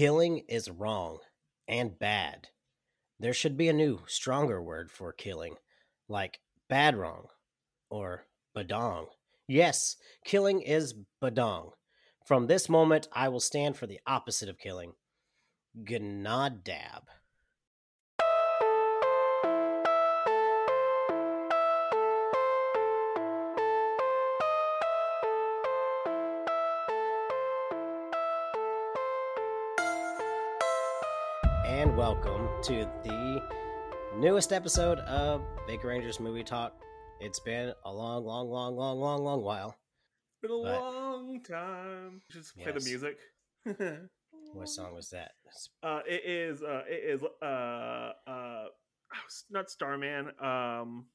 Killing 0.00 0.44
is 0.48 0.70
wrong 0.70 1.18
and 1.68 1.98
bad. 1.98 2.48
There 3.18 3.34
should 3.34 3.58
be 3.58 3.68
a 3.68 3.74
new, 3.74 4.00
stronger 4.06 4.62
word 4.62 4.90
for 4.90 5.12
killing, 5.12 5.56
like 6.08 6.40
bad 6.70 6.96
wrong 6.96 7.26
or 7.90 8.24
badong. 8.56 9.08
Yes, 9.46 9.96
killing 10.24 10.62
is 10.62 10.94
badong. 11.20 11.72
From 12.24 12.46
this 12.46 12.66
moment, 12.66 13.08
I 13.12 13.28
will 13.28 13.40
stand 13.40 13.76
for 13.76 13.86
the 13.86 14.00
opposite 14.06 14.48
of 14.48 14.56
killing. 14.56 14.94
Gnadab. 15.78 17.02
To 32.64 32.86
the 33.04 33.42
newest 34.18 34.52
episode 34.52 34.98
of 35.00 35.42
Baker 35.66 35.88
Rangers 35.88 36.20
Movie 36.20 36.44
Talk. 36.44 36.74
It's 37.18 37.40
been 37.40 37.72
a 37.84 37.92
long, 37.92 38.24
long, 38.24 38.48
long, 38.50 38.76
long, 38.76 38.98
long, 39.00 39.22
long 39.24 39.42
while. 39.42 39.76
Been 40.42 40.50
a 40.50 40.54
But- 40.62 40.80
long 40.80 41.42
time. 41.42 42.20
Just 42.30 42.54
play 42.56 42.66
Yes. 42.66 42.84
the 42.84 42.90
music. 42.90 43.18
What 44.52 44.68
song 44.68 44.94
was 44.94 45.10
that? 45.10 45.32
It's- 45.44 45.68
uh, 45.82 46.00
it 46.06 46.24
is. 46.24 46.62
Uh, 46.62 46.82
it 46.88 47.04
is. 47.14 47.22
Uh, 47.40 48.12
uh, 48.26 48.64
not 49.50 49.70
Starman. 49.70 50.28
Um, 50.40 51.06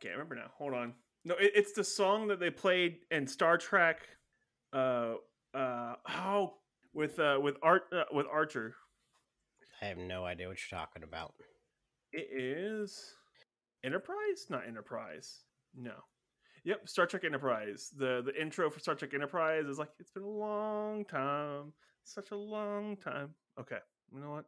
can't 0.00 0.12
remember 0.14 0.36
now. 0.36 0.50
Hold 0.58 0.74
on. 0.74 0.94
No, 1.24 1.34
it, 1.36 1.52
it's 1.54 1.72
the 1.72 1.82
song 1.84 2.28
that 2.28 2.38
they 2.40 2.50
played 2.50 2.98
in 3.10 3.26
Star 3.26 3.58
Trek. 3.58 4.06
Uh, 4.72 5.14
uh, 5.54 5.96
oh, 6.08 6.54
with 6.94 7.18
uh, 7.18 7.38
with 7.42 7.56
Art 7.62 7.82
uh, 7.92 8.04
with 8.12 8.26
Archer. 8.30 8.74
I 9.82 9.86
have 9.86 9.98
no 9.98 10.24
idea 10.24 10.48
what 10.48 10.56
you're 10.70 10.78
talking 10.78 11.02
about. 11.02 11.34
It 12.12 12.28
is 12.32 13.14
Enterprise, 13.84 14.46
not 14.48 14.66
Enterprise. 14.66 15.40
No. 15.76 15.92
Yep, 16.64 16.88
Star 16.88 17.06
Trek 17.06 17.24
Enterprise. 17.24 17.90
The 17.96 18.22
the 18.24 18.40
intro 18.40 18.70
for 18.70 18.80
Star 18.80 18.94
Trek 18.94 19.12
Enterprise 19.12 19.66
is 19.66 19.78
like 19.78 19.90
it's 19.98 20.10
been 20.10 20.22
a 20.22 20.28
long 20.28 21.04
time, 21.04 21.72
such 22.04 22.30
a 22.30 22.36
long 22.36 22.96
time. 22.96 23.34
Okay, 23.60 23.78
you 24.12 24.20
know 24.20 24.30
what? 24.30 24.46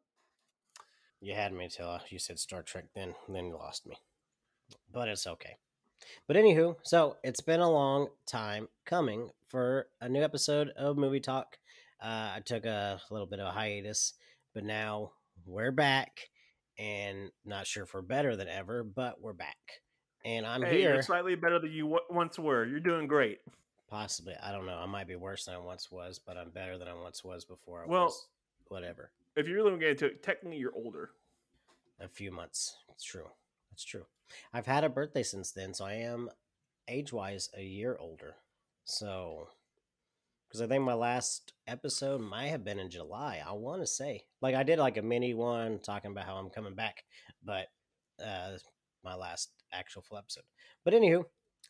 You 1.20 1.34
had 1.34 1.52
me 1.52 1.68
till 1.68 2.00
you 2.08 2.18
said 2.18 2.38
Star 2.38 2.62
Trek, 2.62 2.86
then 2.94 3.14
then 3.28 3.46
you 3.46 3.54
lost 3.54 3.86
me. 3.86 3.96
But 4.92 5.08
it's 5.08 5.26
okay. 5.26 5.56
But 6.26 6.36
anywho, 6.36 6.76
so 6.82 7.16
it's 7.22 7.40
been 7.40 7.60
a 7.60 7.70
long 7.70 8.08
time 8.26 8.68
coming 8.84 9.30
for 9.46 9.88
a 10.00 10.08
new 10.08 10.22
episode 10.22 10.70
of 10.70 10.96
Movie 10.96 11.20
Talk. 11.20 11.58
Uh, 12.02 12.32
I 12.36 12.40
took 12.44 12.64
a 12.66 13.00
little 13.10 13.26
bit 13.26 13.40
of 13.40 13.46
a 13.48 13.50
hiatus, 13.52 14.14
but 14.54 14.64
now 14.64 15.12
we're 15.46 15.72
back, 15.72 16.28
and 16.78 17.30
not 17.44 17.66
sure 17.66 17.84
if 17.84 17.94
we're 17.94 18.02
better 18.02 18.36
than 18.36 18.48
ever, 18.48 18.82
but 18.84 19.20
we're 19.20 19.32
back, 19.32 19.56
and 20.24 20.46
I'm 20.46 20.62
hey, 20.62 20.80
here. 20.80 20.92
you're 20.94 21.02
slightly 21.02 21.34
better 21.34 21.58
than 21.58 21.72
you 21.72 21.84
w- 21.84 22.04
once 22.10 22.38
were. 22.38 22.64
You're 22.66 22.80
doing 22.80 23.06
great. 23.06 23.38
Possibly, 23.88 24.34
I 24.42 24.50
don't 24.52 24.66
know. 24.66 24.76
I 24.78 24.86
might 24.86 25.06
be 25.08 25.16
worse 25.16 25.44
than 25.46 25.54
I 25.54 25.58
once 25.58 25.90
was, 25.90 26.18
but 26.18 26.36
I'm 26.36 26.50
better 26.50 26.76
than 26.76 26.88
I 26.88 26.94
once 26.94 27.22
was 27.24 27.44
before. 27.44 27.82
I 27.82 27.86
Well- 27.86 28.04
was 28.06 28.28
whatever. 28.68 29.10
If 29.36 29.46
you 29.48 29.54
really 29.54 29.70
want 29.70 29.80
to 29.80 29.86
get 29.86 29.90
into 29.92 30.06
it, 30.06 30.22
technically 30.22 30.58
you're 30.58 30.74
older. 30.74 31.10
a 31.98 32.08
few 32.08 32.30
months. 32.30 32.76
It's 32.90 33.04
true. 33.04 33.30
That's 33.70 33.84
true. 33.84 34.04
I've 34.52 34.66
had 34.66 34.84
a 34.84 34.88
birthday 34.90 35.22
since 35.22 35.50
then, 35.52 35.72
so 35.72 35.84
I 35.86 35.94
am 35.94 36.28
age 36.88 37.10
wise 37.12 37.48
a 37.56 37.62
year 37.62 37.96
older. 37.98 38.36
So, 38.84 39.48
because 40.48 40.60
I 40.62 40.66
think 40.66 40.84
my 40.84 40.94
last 40.94 41.52
episode 41.66 42.20
might 42.20 42.48
have 42.48 42.64
been 42.64 42.78
in 42.78 42.90
July. 42.90 43.42
I 43.46 43.52
want 43.52 43.82
to 43.82 43.86
say, 43.86 44.24
like, 44.40 44.54
I 44.54 44.62
did 44.62 44.78
like 44.78 44.96
a 44.96 45.02
mini 45.02 45.34
one 45.34 45.78
talking 45.80 46.10
about 46.12 46.26
how 46.26 46.36
I'm 46.36 46.50
coming 46.50 46.74
back, 46.74 47.02
but 47.44 47.66
uh, 48.24 48.52
my 49.04 49.14
last 49.14 49.50
actual 49.72 50.02
full 50.02 50.18
episode. 50.18 50.44
But 50.84 50.94
anywho, 50.94 51.24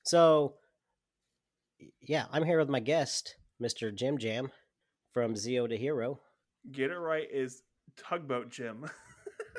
so 0.05 0.55
yeah, 2.01 2.27
I'm 2.33 2.45
here 2.45 2.59
with 2.59 2.69
my 2.69 2.81
guest, 2.81 3.37
Mr. 3.63 3.95
Jim 3.95 4.19
Jam 4.19 4.51
from 5.13 5.35
Zeo 5.35 5.69
to 5.69 5.77
Hero. 5.77 6.21
Get 6.73 6.91
it 6.91 6.99
right 6.99 7.27
is 7.33 7.63
tugboat 7.97 8.51
Jim. 8.51 8.85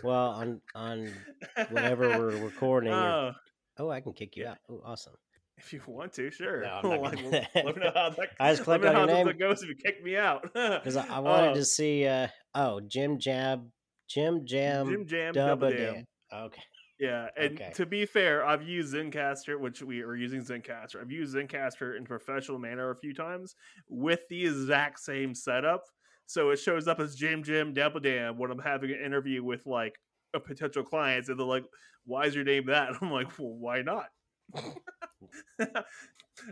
Well, 0.03 0.29
on 0.29 0.61
on 0.75 1.11
whenever 1.71 2.07
we're 2.19 2.37
recording, 2.45 2.93
or 2.93 2.95
Oh, 3.11 3.31
Oh, 3.79 3.89
I 3.89 3.99
can 3.99 4.13
kick 4.13 4.37
you 4.37 4.43
Yeah. 4.43 4.51
out. 4.51 4.57
Oh, 4.69 4.81
awesome. 4.85 5.13
If 5.57 5.73
you 5.73 5.81
want 5.87 6.13
to, 6.13 6.29
sure. 6.31 6.61
No, 6.61 6.67
I'm 6.83 6.89
not 6.89 7.01
Like, 7.01 7.15
gonna- 7.23 7.47
let 7.55 7.65
me 7.75 7.83
know 7.83 7.91
how 7.93 8.09
that. 8.11 8.29
I 8.39 8.51
just 8.53 8.59
let 8.67 8.79
clicked 8.79 8.83
me 8.85 8.89
know 8.91 9.01
on 9.01 9.07
your 9.07 9.17
name. 9.17 9.27
that 9.27 9.39
goes 9.39 9.63
if 9.63 9.69
you 9.69 9.75
kick 9.75 10.03
me 10.03 10.15
out. 10.15 10.43
Because 10.53 10.97
I, 10.97 11.07
I 11.07 11.19
wanted 11.19 11.51
Oh, 11.51 11.53
to 11.55 11.65
see. 11.65 12.05
Uh, 12.05 12.27
oh, 12.53 12.79
Jim 12.87 13.19
Jab, 13.19 13.67
Jim 14.09 14.45
Jam, 14.45 14.87
Jim 14.89 15.07
Jam 15.07 15.33
Dubba 15.33 15.69
Dam. 15.75 15.93
Dam. 15.93 16.05
Okay. 16.33 16.61
Yeah, 16.99 17.27
and 17.37 17.53
Okay. 17.61 17.71
to 17.75 17.85
be 17.85 18.05
fair, 18.07 18.43
I've 18.45 18.63
used 18.63 18.93
Zencastr, 18.95 19.59
which 19.59 19.83
we 19.83 20.01
are 20.01 20.15
using 20.15 20.41
Zencastr. 20.43 20.99
I've 20.99 21.11
used 21.11 21.35
Zencastr 21.35 21.95
in 21.95 22.05
professional 22.05 22.57
manner 22.57 22.89
a 22.89 22.95
few 22.95 23.13
times 23.13 23.53
with 23.87 24.21
the 24.29 24.45
exact 24.45 24.99
same 24.99 25.35
setup. 25.35 25.83
So 26.25 26.49
it 26.49 26.57
shows 26.57 26.87
up 26.87 26.99
as 26.99 27.15
Jim 27.15 27.43
Jim 27.43 27.73
Dabba 27.73 28.01
Dam 28.01 28.37
when 28.37 28.49
I'm 28.51 28.57
having 28.59 28.89
an 28.91 28.99
interview 29.03 29.43
with 29.43 29.65
like 29.67 29.93
a 30.33 30.39
potential 30.39 30.83
clients, 30.83 31.29
and 31.29 31.39
they're 31.39 31.45
like, 31.45 31.65
"Why 32.05 32.25
is 32.25 32.33
your 32.35 32.43
name 32.43 32.65
that?" 32.65 32.89
I'm 33.01 33.11
like, 33.11 33.37
"Well, 33.39 33.53
why 33.53 33.81
not?" 33.83 34.07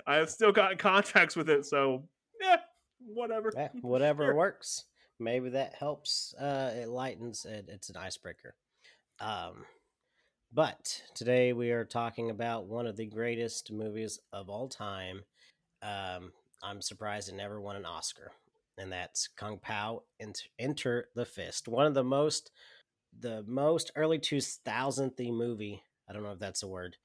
I 0.08 0.16
have 0.16 0.30
still 0.30 0.52
got 0.52 0.78
contracts 0.80 1.36
with 1.36 1.50
it, 1.50 1.66
so 1.66 2.04
yeah, 2.42 2.58
whatever. 3.00 3.52
Yeah, 3.56 3.70
whatever 3.82 4.26
Sure. 4.26 4.36
works. 4.36 4.86
Maybe 5.20 5.50
that 5.50 5.76
helps. 5.76 6.34
Uh, 6.40 6.72
it 6.76 6.90
lightens. 6.90 7.46
It, 7.46 7.66
it's 7.70 7.90
an 7.90 7.98
icebreaker. 7.98 8.56
Um, 9.20 9.66
but 10.52 11.02
today 11.14 11.54
we 11.54 11.72
are 11.72 11.86
talking 11.86 12.30
about 12.30 12.66
one 12.66 12.88
of 12.88 12.98
the 12.98 13.06
greatest 13.06 13.72
movies 13.72 14.20
of 14.34 14.50
all 14.50 14.68
time. 14.68 15.22
Um, 15.82 16.32
I'm 16.64 16.82
surprised 16.82 17.30
it 17.30 17.36
never 17.36 17.62
won 17.62 17.76
an 17.76 17.86
Oscar, 17.86 18.32
and 18.78 18.92
that's 18.92 19.30
Kung 19.38 19.58
Pow 19.60 20.04
Enter, 20.20 20.44
Enter 20.60 21.08
the 21.16 21.26
Fist. 21.26 21.68
One 21.68 21.86
of 21.86 21.94
the 21.94 22.04
most, 22.04 22.52
the 23.20 23.44
most 23.48 23.92
early 23.96 24.20
2000 24.20 25.16
theme 25.16 25.36
movie. 25.38 25.84
I 26.10 26.14
don't 26.14 26.24
know 26.24 26.32
if 26.32 26.40
that's 26.40 26.64
a 26.64 26.68
word. 26.68 26.98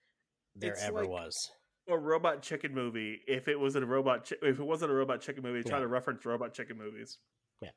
There 0.61 0.73
It's 0.73 0.83
ever 0.83 1.01
like- 1.01 1.09
was. 1.09 1.51
A 1.89 1.99
robot 1.99 2.43
chicken 2.43 2.73
movie. 2.73 3.21
If 3.27 3.49
it 3.49 3.59
was 3.59 3.75
a 3.75 3.85
robot, 3.85 4.29
chi- 4.29 4.37
if 4.43 4.61
it 4.61 4.65
wasn't 4.65 4.93
a 4.93 4.95
robot 4.95 5.21
chicken 5.21 5.43
movie, 5.43 5.63
try 5.69 5.79
Yeah. 5.79 5.83
to 5.83 5.89
reference 5.89 6.25
robot 6.25 6.55
chicken 6.55 6.77
movies. 6.79 7.19
Yeah. 7.61 7.71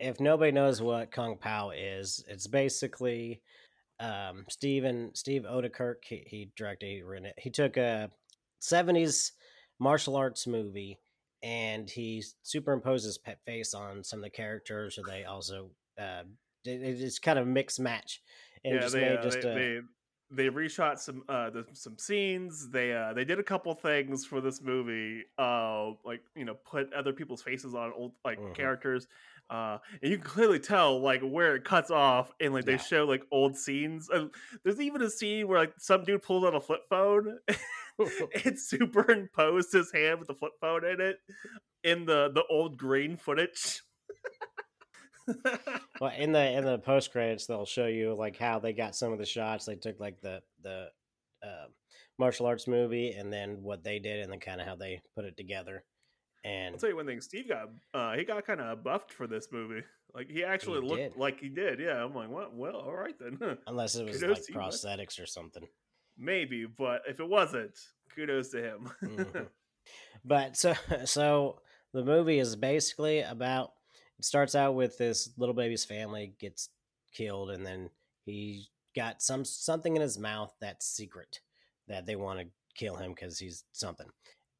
if 0.00 0.18
nobody 0.20 0.50
knows 0.52 0.82
what 0.82 1.12
Kung 1.12 1.38
Pow 1.38 1.70
is, 1.70 2.24
it's 2.28 2.46
basically 2.48 3.40
um, 4.00 4.44
Steven 4.50 5.14
Steve 5.14 5.42
Oedekerk. 5.42 6.04
He, 6.04 6.24
he 6.26 6.50
directed, 6.56 6.86
he 6.86 7.02
written 7.02 7.26
it. 7.26 7.34
He 7.38 7.50
took 7.50 7.76
a 7.76 8.10
'70s 8.60 9.32
martial 9.78 10.16
arts 10.16 10.46
movie 10.46 10.98
and 11.42 11.88
he 11.88 12.22
superimposes 12.44 13.22
pet 13.22 13.38
face 13.46 13.72
on 13.74 14.02
some 14.04 14.18
of 14.18 14.24
the 14.24 14.30
characters. 14.30 14.96
So 14.96 15.02
they 15.06 15.24
also 15.24 15.70
uh, 16.00 16.24
it's 16.64 17.18
kind 17.20 17.38
of 17.38 17.46
a 17.46 17.50
mixed 17.50 17.78
match 17.80 18.20
and 18.64 18.74
yeah, 18.74 18.80
just 18.80 18.94
they, 18.94 19.00
made 19.00 19.18
uh, 19.18 19.22
just 19.22 19.40
they, 19.42 19.76
a 19.76 19.82
they 20.30 20.48
reshot 20.50 20.98
some 20.98 21.22
uh 21.28 21.50
the, 21.50 21.66
some 21.72 21.98
scenes. 21.98 22.68
They 22.70 22.92
uh 22.92 23.14
they 23.14 23.24
did 23.24 23.38
a 23.38 23.42
couple 23.42 23.74
things 23.74 24.24
for 24.26 24.40
this 24.40 24.60
movie. 24.60 25.24
Uh, 25.38 25.92
like 26.04 26.22
you 26.36 26.44
know, 26.44 26.54
put 26.54 26.92
other 26.92 27.12
people's 27.12 27.42
faces 27.42 27.74
on 27.74 27.92
old 27.94 28.12
like 28.24 28.38
Mhm. 28.38 28.54
characters. 28.54 29.06
Uh, 29.50 29.78
and 30.02 30.10
you 30.10 30.18
can 30.18 30.26
clearly 30.26 30.58
tell 30.58 31.00
like 31.00 31.22
where 31.22 31.56
it 31.56 31.64
cuts 31.64 31.90
off, 31.90 32.30
and 32.40 32.52
like 32.52 32.66
they 32.66 32.76
show 32.76 33.04
like 33.06 33.22
old 33.30 33.56
scenes. 33.56 34.10
And 34.10 34.30
there's 34.62 34.80
even 34.80 35.00
a 35.00 35.08
scene 35.10 35.48
where 35.48 35.58
like 35.58 35.72
some 35.78 36.04
dude 36.04 36.22
pulls 36.22 36.44
out 36.44 36.54
a 36.54 36.60
flip 36.60 36.82
phone. 36.90 37.38
it 37.98 38.58
superimposed 38.60 39.72
his 39.72 39.90
hand 39.90 40.18
with 40.20 40.28
the 40.28 40.34
flip 40.34 40.52
phone 40.60 40.84
in 40.84 41.00
it 41.00 41.18
in 41.82 42.04
the 42.04 42.30
the 42.32 42.44
old 42.50 42.76
green 42.76 43.16
footage. 43.16 43.82
Well, 46.00 46.12
in 46.16 46.30
the 46.32 46.52
in 46.52 46.64
the 46.64 46.78
post 46.78 47.10
credits, 47.10 47.46
they'll 47.46 47.66
show 47.66 47.86
you 47.86 48.14
like 48.14 48.36
how 48.38 48.60
they 48.60 48.72
got 48.72 48.94
some 48.94 49.12
of 49.12 49.18
the 49.18 49.26
shots. 49.26 49.64
They 49.64 49.74
took 49.74 49.98
like 49.98 50.20
the 50.20 50.40
the 50.62 50.86
uh, 51.42 51.66
martial 52.18 52.46
arts 52.46 52.68
movie, 52.68 53.10
and 53.12 53.32
then 53.32 53.62
what 53.62 53.82
they 53.82 53.98
did, 53.98 54.20
and 54.20 54.30
then 54.30 54.38
kind 54.38 54.60
of 54.60 54.66
how 54.68 54.76
they 54.76 55.00
put 55.16 55.24
it 55.24 55.36
together. 55.36 55.82
And 56.44 56.74
I'll 56.74 56.78
tell 56.78 56.90
you 56.90 56.94
one 56.96 57.06
thing. 57.06 57.20
Steve 57.20 57.48
got 57.48 57.68
uh, 57.94 58.16
he 58.16 58.22
got 58.24 58.46
kind 58.46 58.60
of 58.60 58.84
buffed 58.84 59.12
for 59.12 59.26
this 59.26 59.48
movie. 59.50 59.82
Like 60.14 60.30
he 60.30 60.44
actually 60.44 60.80
looked 60.80 61.00
did. 61.14 61.16
like 61.16 61.40
he 61.40 61.48
did. 61.48 61.80
Yeah, 61.80 62.04
I'm 62.04 62.14
like, 62.14 62.30
what? 62.30 62.54
Well, 62.54 62.76
all 62.76 62.94
right 62.94 63.16
then. 63.18 63.58
Unless 63.66 63.96
it 63.96 64.06
was 64.06 64.20
kudos 64.20 64.36
like 64.38 64.46
to 64.46 64.52
you, 64.52 64.58
bud. 64.60 64.72
prosthetics 64.72 65.20
or 65.20 65.26
something. 65.26 65.66
Maybe, 66.16 66.64
but 66.66 67.02
if 67.08 67.18
it 67.18 67.28
wasn't, 67.28 67.76
kudos 68.14 68.50
to 68.50 68.62
him. 68.62 68.88
Mhm. 69.04 69.48
but 70.24 70.56
so 70.56 70.74
so 71.06 71.60
the 71.92 72.04
movie 72.04 72.38
is 72.38 72.54
basically 72.54 73.20
about. 73.20 73.72
Starts 74.20 74.54
out 74.54 74.74
with 74.74 74.98
this 74.98 75.30
little 75.36 75.54
baby's 75.54 75.84
family 75.84 76.34
gets 76.40 76.70
killed, 77.14 77.50
and 77.50 77.64
then 77.64 77.90
he 78.24 78.66
got 78.96 79.22
some 79.22 79.44
something 79.44 79.94
in 79.94 80.02
his 80.02 80.18
mouth 80.18 80.52
that's 80.60 80.86
secret 80.86 81.40
that 81.86 82.04
they 82.06 82.16
want 82.16 82.40
to 82.40 82.46
kill 82.76 82.96
him 82.96 83.12
because 83.12 83.38
he's 83.38 83.64
something. 83.72 84.08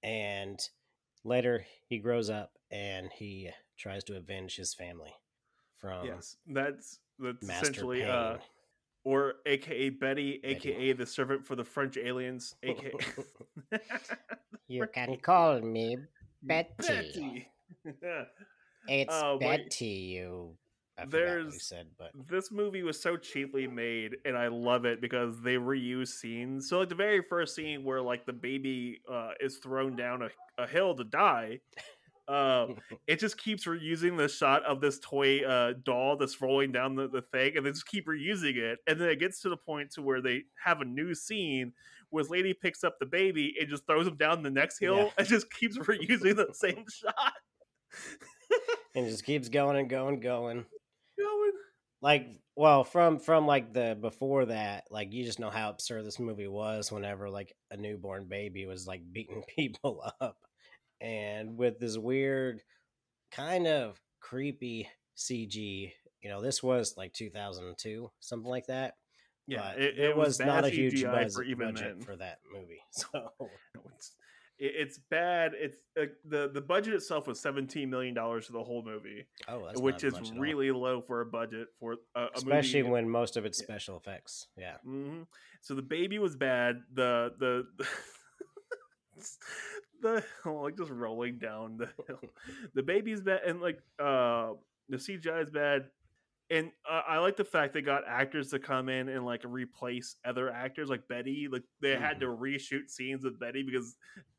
And 0.02 0.60
later 1.24 1.64
he 1.86 1.98
grows 1.98 2.30
up 2.30 2.52
and 2.70 3.10
he 3.12 3.50
tries 3.78 4.04
to 4.04 4.16
avenge 4.16 4.56
his 4.56 4.74
family 4.74 5.12
from 5.78 6.06
yes, 6.06 6.36
that's 6.46 6.98
that's 7.18 7.42
Master 7.42 7.62
essentially 7.62 8.00
Pain. 8.00 8.10
uh, 8.10 8.38
or 9.04 9.34
AKA 9.46 9.90
Betty, 9.90 10.38
Betty. 10.42 10.54
AKA 10.54 10.92
the 10.92 11.06
servant 11.06 11.46
for 11.46 11.56
the 11.56 11.64
French 11.64 11.96
aliens, 11.96 12.54
AKA 12.62 12.92
you 14.68 14.86
can 14.92 15.16
call 15.18 15.60
me 15.60 15.96
Betty. 16.42 16.68
Betty. 16.78 17.48
It's 18.88 19.14
but- 19.14 19.38
Betty. 19.38 19.86
You. 19.86 20.56
I 20.96 21.02
forgot 21.04 21.12
what 21.12 21.20
he 21.20 21.26
There's- 21.26 21.62
said, 21.68 21.86
but 21.96 22.10
this 22.28 22.50
movie 22.50 22.82
was 22.82 23.00
so 23.00 23.16
cheaply 23.16 23.68
made 23.68 24.16
and 24.24 24.36
i 24.36 24.48
love 24.48 24.84
it 24.84 25.00
because 25.00 25.40
they 25.42 25.54
reuse 25.54 26.08
scenes 26.08 26.68
so 26.68 26.80
like 26.80 26.88
the 26.88 26.96
very 26.96 27.22
first 27.22 27.54
scene 27.54 27.84
where 27.84 28.02
like 28.02 28.26
the 28.26 28.32
baby 28.32 29.00
uh, 29.08 29.30
is 29.40 29.58
thrown 29.58 29.94
down 29.94 30.22
a, 30.22 30.28
a 30.60 30.66
hill 30.66 30.96
to 30.96 31.04
die 31.04 31.60
uh, 32.26 32.66
it 33.06 33.20
just 33.20 33.38
keeps 33.38 33.64
reusing 33.64 34.16
the 34.16 34.26
shot 34.28 34.64
of 34.64 34.80
this 34.80 34.98
toy 34.98 35.38
uh, 35.46 35.72
doll 35.84 36.16
that's 36.16 36.40
rolling 36.42 36.72
down 36.72 36.96
the, 36.96 37.06
the 37.08 37.22
thing 37.22 37.56
and 37.56 37.64
they 37.64 37.70
just 37.70 37.86
keep 37.86 38.08
reusing 38.08 38.56
it 38.56 38.80
and 38.88 39.00
then 39.00 39.08
it 39.08 39.20
gets 39.20 39.40
to 39.40 39.48
the 39.48 39.56
point 39.56 39.92
to 39.92 40.02
where 40.02 40.20
they 40.20 40.42
have 40.64 40.80
a 40.80 40.84
new 40.84 41.14
scene 41.14 41.72
where 42.10 42.24
this 42.24 42.30
lady 42.30 42.52
picks 42.52 42.82
up 42.82 42.98
the 42.98 43.06
baby 43.06 43.54
and 43.60 43.68
just 43.68 43.86
throws 43.86 44.08
him 44.08 44.16
down 44.16 44.42
the 44.42 44.50
next 44.50 44.80
hill 44.80 44.96
Yeah. 44.96 45.10
and 45.18 45.28
just 45.28 45.48
keeps 45.52 45.78
reusing 45.78 46.34
the 46.34 46.48
same 46.54 46.84
shot 46.92 47.34
and 48.98 49.06
it 49.06 49.10
just 49.10 49.24
keeps 49.24 49.48
going 49.48 49.76
and 49.76 49.88
going, 49.88 50.18
going. 50.18 50.64
Going. 51.18 51.52
Like, 52.02 52.26
well, 52.56 52.82
from 52.84 53.18
from 53.18 53.46
like 53.46 53.72
the 53.72 53.96
before 54.00 54.46
that, 54.46 54.84
like 54.90 55.12
you 55.12 55.24
just 55.24 55.38
know 55.38 55.50
how 55.50 55.70
absurd 55.70 56.04
this 56.04 56.18
movie 56.18 56.48
was. 56.48 56.90
Whenever 56.90 57.30
like 57.30 57.54
a 57.70 57.76
newborn 57.76 58.26
baby 58.28 58.66
was 58.66 58.86
like 58.86 59.02
beating 59.12 59.44
people 59.56 60.02
up, 60.20 60.36
and 61.00 61.56
with 61.56 61.78
this 61.78 61.96
weird, 61.96 62.60
kind 63.30 63.66
of 63.66 64.00
creepy 64.20 64.88
CG. 65.16 65.92
You 66.20 66.30
know, 66.30 66.42
this 66.42 66.62
was 66.62 66.94
like 66.96 67.12
2002, 67.12 68.10
something 68.18 68.50
like 68.50 68.66
that. 68.66 68.94
yeah 69.46 69.70
but 69.72 69.80
it, 69.80 69.98
it, 70.00 70.16
was, 70.16 70.40
not 70.40 70.64
a 70.64 70.68
huge 70.68 71.04
CGI 71.04 71.12
budget, 71.12 71.32
for 71.32 71.56
budget 71.56 72.04
for 72.04 72.16
that 72.16 72.38
movie. 72.52 72.80
So 72.90 73.32
it's 74.58 74.98
bad. 74.98 75.52
It's 75.54 75.78
uh, 76.00 76.06
the 76.24 76.50
the 76.52 76.60
budget 76.60 76.94
itself 76.94 77.26
was 77.26 77.38
seventeen 77.40 77.90
million 77.90 78.14
dollars 78.14 78.46
for 78.46 78.52
the 78.52 78.62
whole 78.64 78.82
movie, 78.82 79.26
oh, 79.48 79.66
that's 79.66 79.80
which 79.80 80.02
is 80.04 80.14
much 80.14 80.28
at 80.30 80.34
all. 80.34 80.40
really 80.40 80.70
low 80.72 81.00
for 81.00 81.20
a 81.20 81.26
budget 81.26 81.68
for 81.78 81.96
a, 82.14 82.20
a 82.22 82.28
especially 82.34 82.82
movie. 82.82 82.92
when 82.92 83.08
most 83.08 83.36
of 83.36 83.44
it's 83.44 83.60
Yeah. 83.60 83.64
special 83.66 83.96
effects. 83.96 84.48
Yeah, 84.56 84.76
hmm 84.84 85.22
So 85.60 85.74
the 85.74 85.82
baby 85.82 86.18
was 86.18 86.36
bad. 86.36 86.82
The 86.92 87.32
the. 87.38 87.66
the 90.02 90.24
like 90.44 90.76
just 90.76 90.90
rolling 90.90 91.38
down 91.38 91.76
the 91.76 91.88
hill. 92.06 92.20
The 92.74 92.82
baby's 92.82 93.20
bad, 93.20 93.40
and 93.46 93.60
like 93.60 93.78
uh 93.98 94.52
the 94.88 94.96
CGI 94.96 95.42
is 95.42 95.50
bad. 95.50 95.86
And 96.50 96.70
uh, 96.90 97.02
I 97.06 97.18
like 97.18 97.36
the 97.36 97.44
fact 97.44 97.74
they 97.74 97.82
got 97.82 98.04
actors 98.06 98.48
to 98.50 98.58
come 98.58 98.88
in 98.88 99.08
and 99.10 99.24
like 99.26 99.42
replace 99.44 100.16
other 100.24 100.50
actors, 100.50 100.88
like 100.88 101.06
Betty. 101.06 101.46
Like 101.50 101.62
they 101.82 101.94
had 101.96 102.20
to 102.20 102.26
reshoot 102.26 102.88
scenes 102.88 103.22
with 103.24 103.38
Betty 103.38 103.62
because 103.62 103.96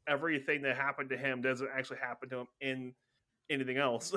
everything 0.07 0.63
that 0.63 0.75
happened 0.75 1.11
to 1.11 1.17
him 1.17 1.41
doesn't 1.41 1.69
actually 1.75 1.99
happen 1.99 2.29
to 2.29 2.37
him 2.39 2.47
in 2.61 2.93
anything 3.51 3.77
else. 3.77 4.11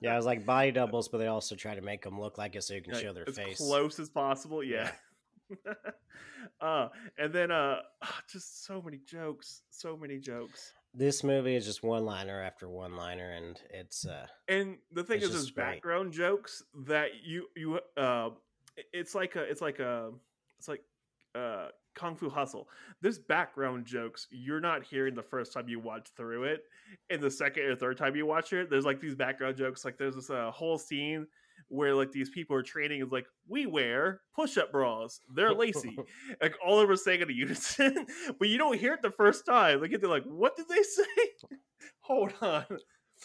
yeah, 0.00 0.14
it 0.14 0.16
was 0.16 0.26
like 0.26 0.44
body 0.44 0.72
doubles, 0.72 1.08
but 1.08 1.18
they 1.18 1.28
also 1.28 1.54
try 1.54 1.74
to 1.76 1.80
make 1.80 2.02
them 2.02 2.18
look 2.20 2.38
like 2.38 2.56
it 2.56 2.64
so 2.64 2.74
you 2.74 2.82
can 2.82 2.92
Like, 2.94 3.02
show 3.02 3.12
their 3.12 3.28
as 3.28 3.36
face. 3.36 3.58
close 3.58 4.00
as 4.00 4.08
possible. 4.10 4.64
Yeah. 4.64 4.90
uh, 6.60 6.88
and 7.18 7.32
then 7.32 7.50
uh, 7.50 7.76
just 8.30 8.64
so 8.64 8.82
many 8.82 8.98
jokes, 9.06 9.62
so 9.70 9.96
many 9.96 10.18
jokes. 10.18 10.72
This 10.94 11.24
movie 11.24 11.56
is 11.56 11.64
just 11.64 11.82
one 11.82 12.04
liner 12.04 12.42
after 12.42 12.68
one 12.68 12.96
liner, 12.96 13.30
and 13.30 13.58
it's 13.70 14.06
uh, 14.06 14.26
And 14.48 14.76
the 14.92 15.02
thing 15.02 15.22
is, 15.22 15.30
there's 15.30 15.50
background 15.50 16.12
jokes 16.12 16.62
that 16.86 17.08
you 17.24 17.46
you 17.56 17.80
uh, 17.96 18.30
it's 18.92 19.14
like 19.14 19.36
a 19.36 19.42
it's 19.42 19.62
like 19.62 19.78
a 19.78 20.10
it's 20.58 20.68
like 20.68 20.82
uh 21.34 21.68
kung 21.94 22.16
fu 22.16 22.28
hustle. 22.28 22.68
There's 23.00 23.18
background 23.18 23.86
jokes 23.86 24.26
you're 24.30 24.60
not 24.60 24.82
hearing 24.82 25.14
the 25.14 25.22
first 25.22 25.52
time 25.52 25.68
you 25.68 25.80
watch 25.80 26.08
through 26.16 26.44
it, 26.44 26.64
and 27.10 27.22
the 27.22 27.30
second 27.30 27.64
or 27.64 27.76
third 27.76 27.96
time 27.96 28.14
you 28.14 28.26
watch 28.26 28.52
it, 28.52 28.68
there's 28.68 28.84
like 28.84 29.00
these 29.00 29.14
background 29.14 29.56
jokes. 29.56 29.84
Like 29.84 29.96
there's 29.96 30.14
this 30.14 30.30
uh, 30.30 30.50
whole 30.50 30.78
scene 30.78 31.26
where 31.72 31.94
like 31.94 32.12
these 32.12 32.30
people 32.30 32.54
are 32.56 32.62
training 32.62 33.00
is 33.02 33.10
like 33.10 33.26
we 33.48 33.66
wear 33.66 34.20
push-up 34.36 34.70
bras. 34.70 35.18
They're 35.34 35.54
lacy. 35.64 35.96
Like 36.40 36.54
all 36.64 36.78
of 36.80 36.88
are 36.90 36.96
saying 36.96 37.22
it 37.22 37.30
in 37.30 37.36
unison 37.46 38.06
but 38.38 38.48
you 38.48 38.58
don't 38.58 38.78
hear 38.78 38.94
it 38.94 39.02
the 39.02 39.10
first 39.10 39.46
time. 39.46 39.80
Like 39.80 39.90
they're 39.98 40.08
like 40.10 40.24
what 40.24 40.54
did 40.56 40.68
they 40.68 40.82
say? 40.82 41.04
Hold 42.00 42.32
on. 42.40 42.64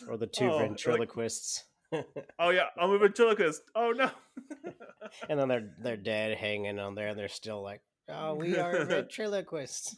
Or 0.08 0.18
the 0.18 0.28
two 0.28 0.46
Oh, 0.46 0.58
like- 0.58 0.68
ventriloquists, 0.70 1.64
Oh 2.40 2.50
yeah, 2.50 2.66
I'm 2.80 2.92
a 2.92 2.98
ventriloquist. 3.00 3.62
Oh 3.76 3.92
no. 3.92 4.10
and 5.30 5.40
then 5.40 5.48
they're 5.48 5.70
they're 5.82 5.98
dead 5.98 6.38
hanging 6.38 6.80
on 6.80 6.96
there, 6.96 7.08
and 7.10 7.18
they're 7.18 7.30
still 7.30 7.64
like, 7.64 7.82
"Oh, 8.10 8.36
we 8.36 8.58
are 8.58 8.84
ventriloquists." 8.86 9.96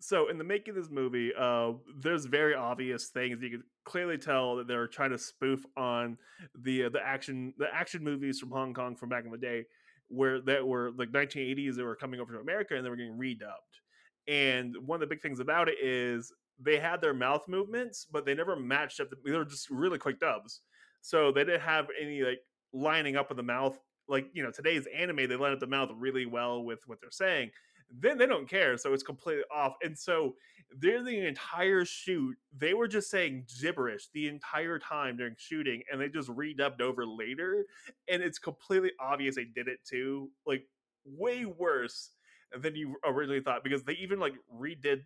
So 0.00 0.28
in 0.28 0.38
the 0.38 0.44
making 0.44 0.76
of 0.76 0.82
this 0.82 0.90
movie, 0.90 1.32
uh, 1.38 1.72
there's 1.98 2.26
very 2.26 2.54
obvious 2.54 3.08
things 3.08 3.42
you 3.42 3.50
can 3.50 3.64
clearly 3.84 4.18
tell 4.18 4.56
that 4.56 4.66
they're 4.66 4.86
trying 4.86 5.10
to 5.10 5.18
spoof 5.18 5.64
on 5.76 6.16
the 6.54 6.84
uh, 6.84 6.88
the 6.88 7.04
action 7.04 7.54
the 7.58 7.72
action 7.72 8.02
movies 8.02 8.38
from 8.38 8.50
Hong 8.50 8.74
Kong 8.74 8.96
from 8.96 9.08
back 9.08 9.24
in 9.24 9.30
the 9.30 9.38
day, 9.38 9.64
where 10.08 10.40
that 10.42 10.66
were 10.66 10.92
like 10.96 11.10
1980s. 11.10 11.76
They 11.76 11.82
were 11.82 11.96
coming 11.96 12.20
over 12.20 12.32
to 12.32 12.40
America 12.40 12.76
and 12.76 12.84
they 12.84 12.90
were 12.90 12.96
getting 12.96 13.18
redubbed. 13.18 13.80
And 14.28 14.76
one 14.86 14.96
of 14.96 15.00
the 15.00 15.12
big 15.12 15.22
things 15.22 15.40
about 15.40 15.68
it 15.68 15.76
is 15.82 16.32
they 16.60 16.78
had 16.78 17.00
their 17.00 17.14
mouth 17.14 17.48
movements, 17.48 18.06
but 18.10 18.24
they 18.24 18.34
never 18.34 18.54
matched 18.56 19.00
up. 19.00 19.10
The, 19.10 19.16
they 19.24 19.36
were 19.36 19.44
just 19.44 19.68
really 19.70 19.98
quick 19.98 20.20
dubs, 20.20 20.60
so 21.00 21.32
they 21.32 21.44
didn't 21.44 21.62
have 21.62 21.88
any 22.00 22.22
like 22.22 22.40
lining 22.72 23.16
up 23.16 23.30
of 23.30 23.36
the 23.36 23.42
mouth. 23.42 23.78
Like 24.08 24.26
you 24.32 24.42
know, 24.42 24.50
today's 24.50 24.86
anime, 24.94 25.28
they 25.28 25.36
line 25.36 25.52
up 25.52 25.60
the 25.60 25.66
mouth 25.66 25.90
really 25.96 26.26
well 26.26 26.62
with 26.62 26.80
what 26.86 27.00
they're 27.00 27.10
saying. 27.10 27.50
Then 27.94 28.18
they 28.18 28.26
don't 28.26 28.48
care, 28.48 28.76
so 28.78 28.92
it's 28.94 29.02
completely 29.02 29.44
off. 29.54 29.74
And 29.82 29.98
so 29.98 30.34
during 30.78 31.04
the 31.04 31.26
entire 31.26 31.84
shoot, 31.84 32.36
they 32.56 32.74
were 32.74 32.88
just 32.88 33.10
saying 33.10 33.46
gibberish 33.60 34.08
the 34.12 34.28
entire 34.28 34.78
time 34.78 35.16
during 35.16 35.34
shooting, 35.36 35.82
and 35.90 36.00
they 36.00 36.08
just 36.08 36.30
redubbed 36.30 36.80
over 36.80 37.04
later. 37.06 37.66
And 38.08 38.22
it's 38.22 38.38
completely 38.38 38.92
obvious 39.00 39.36
they 39.36 39.44
did 39.44 39.68
it 39.68 39.80
too, 39.84 40.30
like 40.46 40.64
way 41.04 41.44
worse 41.44 42.10
than 42.58 42.74
you 42.76 42.96
originally 43.04 43.42
thought, 43.42 43.64
because 43.64 43.84
they 43.84 43.94
even 43.94 44.18
like 44.18 44.34
redid 44.54 45.02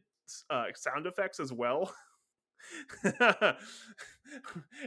uh, 0.51 0.67
sound 0.75 1.07
effects 1.07 1.41
as 1.41 1.53
well. 1.53 1.93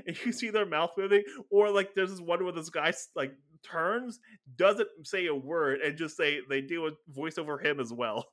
you 0.06 0.32
see 0.32 0.50
their 0.50 0.66
mouth 0.66 0.92
moving, 0.98 1.24
or 1.50 1.70
like 1.70 1.94
there's 1.94 2.12
this 2.12 2.22
one 2.22 2.44
where 2.44 2.54
this 2.54 2.70
guy 2.70 2.94
like 3.16 3.34
turns, 3.64 4.20
doesn't 4.56 4.90
say 5.04 5.28
a 5.28 5.36
word, 5.36 5.82
and 5.82 5.98
just 5.98 6.18
say 6.18 6.40
they 6.50 6.62
do 6.62 6.88
a 6.88 6.92
voiceover 7.18 7.64
him 7.64 7.80
as 7.80 7.92
well, 7.94 8.26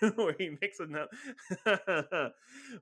where 0.16 0.34
he 0.38 0.50
makes 0.60 0.78
note. 0.80 1.08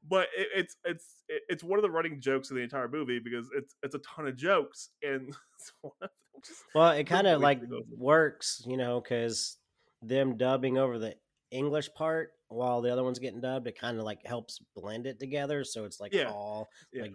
but 0.08 0.28
it, 0.36 0.48
it's 0.54 0.76
it's 0.84 1.22
it- 1.28 1.42
it's 1.48 1.64
one 1.64 1.78
of 1.78 1.82
the 1.82 1.90
running 1.90 2.20
jokes 2.20 2.50
of 2.50 2.56
the 2.56 2.62
entire 2.62 2.88
movie 2.88 3.18
because 3.18 3.48
it's 3.56 3.74
it's 3.82 3.94
a 3.94 4.00
ton 4.00 4.26
of 4.26 4.36
jokes, 4.36 4.90
and 5.02 5.28
it's 5.58 5.72
one 5.80 5.92
of 6.02 6.10
them 6.10 6.42
Well, 6.74 6.90
it 6.90 7.04
kind 7.04 7.26
of 7.26 7.40
like 7.40 7.60
works, 7.96 8.62
you 8.66 8.76
know, 8.76 9.00
because 9.00 9.58
them 10.02 10.36
dubbing 10.36 10.78
over 10.78 10.98
the 10.98 11.14
English 11.50 11.90
part 11.94 12.30
while 12.48 12.80
the 12.82 12.90
other 12.92 13.04
one's 13.04 13.18
getting 13.18 13.40
dubbed, 13.40 13.66
it 13.66 13.78
kind 13.78 13.98
of 13.98 14.04
like 14.04 14.20
helps 14.26 14.58
blend 14.74 15.06
it 15.06 15.18
together. 15.20 15.64
So 15.64 15.84
it's 15.84 16.00
like 16.00 16.12
Yeah. 16.12 16.30
all 16.30 16.68
Yeah. 16.92 17.02
like 17.02 17.12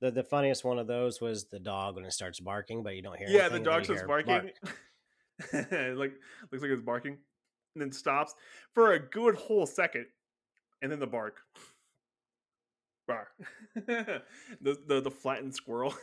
the 0.00 0.10
the 0.10 0.22
funniest 0.22 0.64
one 0.64 0.78
of 0.78 0.86
those 0.86 1.20
was 1.20 1.44
the 1.44 1.58
dog 1.58 1.96
when 1.96 2.04
it 2.04 2.12
starts 2.12 2.40
barking, 2.40 2.82
but 2.82 2.96
you 2.96 3.02
don't 3.02 3.16
hear. 3.16 3.28
It. 3.28 3.32
Yeah, 3.32 3.48
the 3.48 3.60
dog 3.60 3.84
starts 3.84 4.02
barking. 4.02 4.50
like 5.52 6.12
looks 6.52 6.62
like 6.62 6.70
it's 6.70 6.82
barking, 6.82 7.18
and 7.74 7.82
then 7.82 7.92
stops 7.92 8.34
for 8.72 8.92
a 8.92 8.98
good 8.98 9.34
whole 9.34 9.66
second, 9.66 10.06
and 10.82 10.90
then 10.90 11.00
the 11.00 11.06
bark. 11.06 11.38
Bar. 13.06 13.28
the, 13.74 14.22
the 14.60 15.00
the 15.00 15.10
flattened 15.10 15.54
squirrel. 15.54 15.94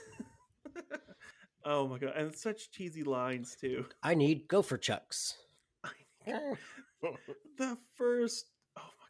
oh 1.65 1.87
my 1.87 1.97
god, 1.97 2.13
and 2.15 2.35
such 2.35 2.71
cheesy 2.71 3.03
lines 3.03 3.55
too. 3.59 3.85
I 4.03 4.15
need 4.15 4.47
gopher 4.47 4.77
chucks. 4.77 5.37
Eh. 6.27 6.55
the 7.57 7.77
first 7.95 8.45
oh 8.77 8.81
my 8.99 9.07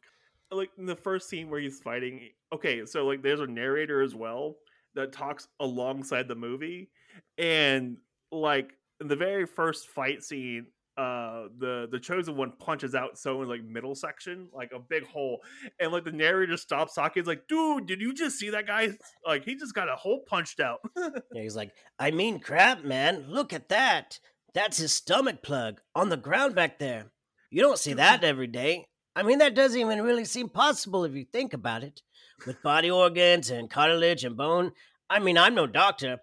god 0.50 0.58
like 0.58 0.70
in 0.78 0.86
the 0.86 0.96
first 0.96 1.28
scene 1.28 1.50
where 1.50 1.60
he's 1.60 1.80
fighting 1.80 2.30
okay 2.54 2.86
so 2.86 3.06
like 3.06 3.22
there's 3.22 3.42
a 3.42 3.48
narrator 3.48 4.02
as 4.02 4.16
well 4.16 4.56
that 4.96 5.12
talks 5.12 5.48
alongside 5.60 6.28
the 6.28 6.36
movie 6.36 6.90
and 7.38 7.98
like 8.32 8.74
in 9.00 9.08
the 9.08 9.16
very 9.16 9.46
first 9.46 9.88
fight 9.90 10.24
scene 10.24 10.66
uh 10.98 11.44
the 11.58 11.88
the 11.90 12.00
chosen 12.00 12.36
one 12.36 12.52
punches 12.60 12.94
out 12.94 13.18
someone's 13.18 13.50
like 13.50 13.64
middle 13.64 13.96
section 13.96 14.50
like 14.54 14.72
a 14.74 14.80
big 14.80 15.06
hole 15.08 15.40
and 15.80 15.92
like 15.94 16.04
the 16.04 16.12
narrator 16.12 16.58
stops 16.58 16.94
talking 16.94 17.24
he's 17.24 17.28
like 17.28 17.48
dude 17.48 17.86
did 17.86 18.02
you 18.02 18.14
just 18.14 18.38
see 18.38 18.50
that 18.50 18.68
guy 18.68 18.90
like 19.26 19.46
he 19.46 19.56
just 19.56 19.74
got 19.74 19.88
a 19.88 19.96
hole 19.96 20.22
punched 20.28 20.60
out 20.60 20.80
Yeah, 21.34 21.42
he's 21.42 21.56
like, 21.56 21.72
I 22.00 22.12
mean, 22.12 22.40
crap, 22.40 22.84
man. 22.84 23.26
Look 23.30 23.54
at 23.54 23.70
that. 23.70 24.20
That's 24.54 24.78
his 24.78 24.94
stomach 24.94 25.42
plug 25.42 25.80
on 25.96 26.10
the 26.10 26.18
ground 26.18 26.56
back 26.56 26.78
there. 26.80 27.12
You 27.50 27.62
don't 27.62 27.80
see 27.80 27.94
that 27.94 28.24
every 28.24 28.48
day. 28.48 28.86
I 29.16 29.24
mean, 29.24 29.40
that 29.40 29.56
doesn't 29.56 29.80
even 29.80 30.02
really 30.04 30.26
seem 30.26 30.50
possible 30.50 31.04
if 31.06 31.14
you 31.14 31.26
think 31.32 31.54
about 31.54 31.84
it. 31.84 32.02
With 32.46 32.62
body 32.62 32.90
organs 32.90 33.50
and 33.50 33.70
cartilage 33.70 34.24
and 34.24 34.38
bone. 34.38 34.72
I 35.10 35.20
mean, 35.20 35.38
I'm 35.38 35.56
no 35.56 35.68
doctor, 35.68 36.20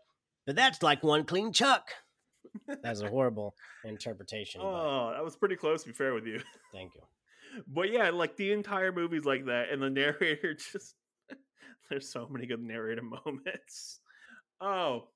but 0.47 0.57
that's 0.57 0.83
like 0.83 1.03
one 1.03 1.25
clean 1.25 1.53
chuck. 1.53 1.91
That's 2.83 3.01
a 3.01 3.09
horrible 3.09 3.55
interpretation. 3.85 4.61
Oh, 4.65 5.13
that 5.15 5.25
was 5.25 5.37
pretty 5.37 5.57
close. 5.57 5.83
To 5.83 5.89
be 5.89 5.95
fair 5.95 6.15
with 6.15 6.27
you, 6.27 6.41
thank 6.73 6.95
you. 6.95 7.03
but 7.67 7.91
yeah, 7.91 8.11
like 8.11 8.37
the 8.37 8.53
entire 8.53 8.93
movie's 8.93 9.25
like 9.25 9.47
that, 9.47 9.71
and 9.71 9.83
the 9.83 9.91
narrator 9.91 10.55
just 10.73 10.95
there's 11.91 12.11
so 12.11 12.29
many 12.31 12.47
good 12.47 12.63
narrator 12.63 13.03
moments. 13.03 14.01
Oh, 14.61 15.09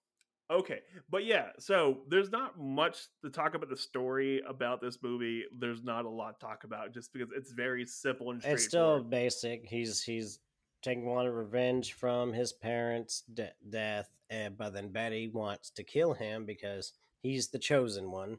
okay, 0.50 0.80
but 1.10 1.24
yeah, 1.24 1.48
so 1.58 2.00
there's 2.08 2.30
not 2.30 2.58
much 2.58 2.98
to 3.24 3.30
talk 3.30 3.54
about 3.54 3.68
the 3.70 3.76
story 3.76 4.42
about 4.46 4.80
this 4.80 4.98
movie. 5.02 5.44
There's 5.58 5.82
not 5.82 6.04
a 6.04 6.10
lot 6.10 6.38
to 6.38 6.46
talk 6.46 6.64
about 6.64 6.92
just 6.92 7.12
because 7.12 7.30
it's 7.34 7.52
very 7.52 7.86
simple 7.86 8.30
and 8.30 8.40
straightforward. 8.40 8.60
It's 8.60 8.68
still 8.68 9.02
basic. 9.02 9.66
He's 9.68 10.02
he's 10.02 10.38
taking 10.82 11.06
one 11.06 11.26
revenge 11.28 11.92
from 11.94 12.32
his 12.32 12.52
parents' 12.52 13.22
de- 13.32 13.52
death, 13.70 14.10
and 14.28 14.56
but 14.56 14.72
then 14.74 14.88
Betty 14.90 15.28
wants 15.28 15.70
to 15.70 15.82
kill 15.84 16.12
him 16.14 16.44
because 16.44 16.92
he's 17.20 17.48
the 17.48 17.58
chosen 17.58 18.10
one, 18.10 18.38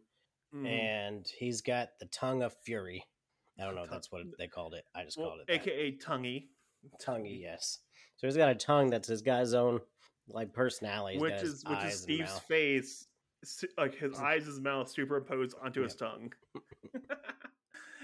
Mhm. 0.53 0.67
and 0.67 1.27
he's 1.27 1.61
got 1.61 1.97
the 1.99 2.05
tongue 2.07 2.43
of 2.43 2.53
fury. 2.63 3.05
I 3.59 3.63
don't 3.65 3.75
know 3.75 3.83
if 3.83 3.89
that's 3.89 4.11
what 4.11 4.23
they 4.37 4.47
called 4.47 4.73
it. 4.73 4.85
I 4.95 5.03
just 5.03 5.17
well, 5.17 5.29
called 5.29 5.41
it 5.41 5.47
that. 5.47 5.61
aka 5.61 5.91
Tonguey, 5.97 6.49
tonguey. 6.99 7.39
Yes. 7.41 7.79
So 8.17 8.27
he's 8.27 8.37
got 8.37 8.49
a 8.49 8.55
tongue 8.55 8.89
that's 8.89 9.07
his 9.07 9.21
guy's 9.21 9.53
own 9.53 9.79
like 10.27 10.53
personality. 10.53 11.19
Which 11.19 11.41
is 11.41 11.63
which 11.65 11.83
is 11.83 12.01
Steve's 12.01 12.39
face, 12.39 13.07
like 13.77 13.95
his 13.95 14.13
eyes, 14.19 14.45
his 14.45 14.59
mouth 14.59 14.89
superimposed 14.89 15.55
onto 15.61 15.81
his 15.81 15.95
tongue. 15.95 16.33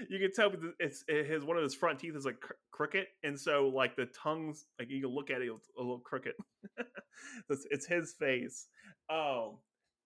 you 0.08 0.18
can 0.18 0.32
tell 0.32 0.52
it's 0.78 1.04
it- 1.08 1.26
his 1.26 1.44
one 1.44 1.56
of 1.56 1.62
his 1.62 1.74
front 1.74 1.98
teeth 1.98 2.16
is 2.16 2.24
like 2.24 2.40
cr- 2.40 2.52
crooked, 2.70 3.06
and 3.22 3.38
so 3.38 3.68
like 3.68 3.96
the 3.96 4.06
tongue's 4.06 4.66
like 4.78 4.90
you 4.90 5.00
can 5.00 5.10
look 5.10 5.30
at 5.30 5.42
it, 5.42 5.50
it's 5.54 5.68
a 5.76 5.80
little 5.80 5.98
crooked. 5.98 6.34
it's, 7.50 7.66
it's 7.70 7.86
his 7.86 8.14
face. 8.14 8.68
Oh, 9.10 9.58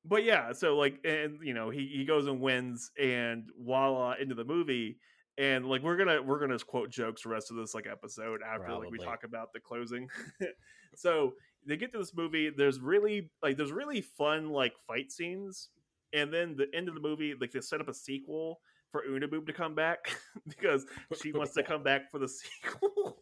but 0.04 0.24
yeah, 0.24 0.52
so 0.52 0.76
like 0.76 0.98
and 1.04 1.38
you 1.42 1.54
know 1.54 1.70
he 1.70 1.86
he 1.94 2.04
goes 2.04 2.26
and 2.26 2.40
wins, 2.40 2.90
and 3.00 3.48
voila 3.58 4.14
into 4.20 4.34
the 4.34 4.44
movie. 4.44 4.98
And 5.36 5.66
like 5.66 5.82
we're 5.82 5.96
gonna 5.96 6.22
we're 6.22 6.38
gonna 6.38 6.58
quote 6.60 6.90
jokes 6.90 7.22
the 7.22 7.28
rest 7.28 7.50
of 7.50 7.56
this 7.56 7.74
like 7.74 7.88
episode 7.90 8.40
after 8.42 8.68
like 8.78 8.90
we 8.92 8.98
talk 9.06 9.24
about 9.24 9.52
the 9.52 9.58
closing. 9.58 10.08
so 10.94 11.32
they 11.66 11.76
get 11.76 11.90
to 11.92 11.98
this 11.98 12.14
movie 12.14 12.50
there's 12.50 12.78
really 12.78 13.30
like 13.42 13.56
there's 13.56 13.72
really 13.72 14.00
fun 14.00 14.50
like 14.50 14.74
fight 14.86 15.10
scenes 15.10 15.70
and 16.12 16.32
then 16.32 16.56
the 16.56 16.68
end 16.74 16.88
of 16.88 16.94
the 16.94 17.00
movie 17.00 17.34
like 17.40 17.50
they 17.50 17.60
set 17.60 17.80
up 17.80 17.88
a 17.88 17.94
sequel 17.94 18.60
for 18.94 19.02
Unaboob 19.10 19.44
to 19.48 19.52
come 19.52 19.74
back 19.74 20.16
because 20.48 20.86
she 21.20 21.32
wants 21.32 21.52
to 21.54 21.64
come 21.64 21.82
back 21.82 22.12
for 22.12 22.20
the 22.20 22.28
sequel 22.62 23.18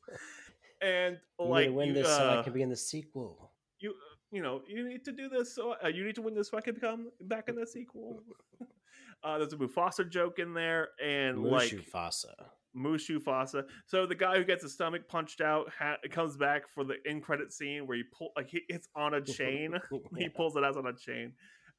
and 0.83 1.17
like 1.39 1.71
win 1.71 1.89
you, 1.89 1.95
this 1.95 2.09
so 2.09 2.29
I 2.29 2.35
uh, 2.35 2.43
can 2.43 2.53
be 2.53 2.61
in 2.61 2.69
the 2.69 2.77
sequel. 2.77 3.53
you 3.81 3.95
you 4.31 4.43
know 4.43 4.61
you 4.69 4.87
need 4.87 5.03
to 5.07 5.13
do 5.13 5.31
this 5.31 5.55
so 5.55 5.75
uh, 5.83 5.89
you 5.89 6.05
need 6.05 6.15
to 6.17 6.21
win 6.21 6.35
this 6.35 6.51
so 6.51 6.59
I 6.59 6.61
can 6.61 6.77
come 6.77 7.11
back 7.23 7.49
in 7.49 7.57
the 7.57 7.67
sequel 7.67 8.23
uh 9.25 9.39
there's 9.39 9.55
a 9.55 9.57
Mufasa 9.57 10.07
joke 10.11 10.39
in 10.39 10.53
there 10.53 10.89
and 11.03 11.43
like 11.43 11.71
Mushu 11.71 11.91
Fasa. 11.91 12.35
Mushu 12.77 13.19
Fasa. 13.19 13.65
So 13.87 14.05
the 14.05 14.15
guy 14.15 14.37
who 14.37 14.45
gets 14.45 14.63
his 14.63 14.75
stomach 14.75 15.09
punched 15.09 15.41
out 15.41 15.71
ha- 15.79 15.97
comes 16.11 16.37
back 16.37 16.69
for 16.69 16.85
the 16.85 16.97
end 17.07 17.23
credit 17.23 17.51
scene 17.51 17.87
where 17.87 17.97
he 17.97 18.03
pull 18.03 18.33
like 18.37 18.49
he, 18.49 18.61
it's 18.69 18.89
on 18.95 19.15
a 19.15 19.21
chain. 19.23 19.75
he 20.19 20.29
pulls 20.29 20.57
it 20.57 20.65
out 20.65 20.77
on 20.77 20.87
a 20.87 20.95
chain. 20.95 21.33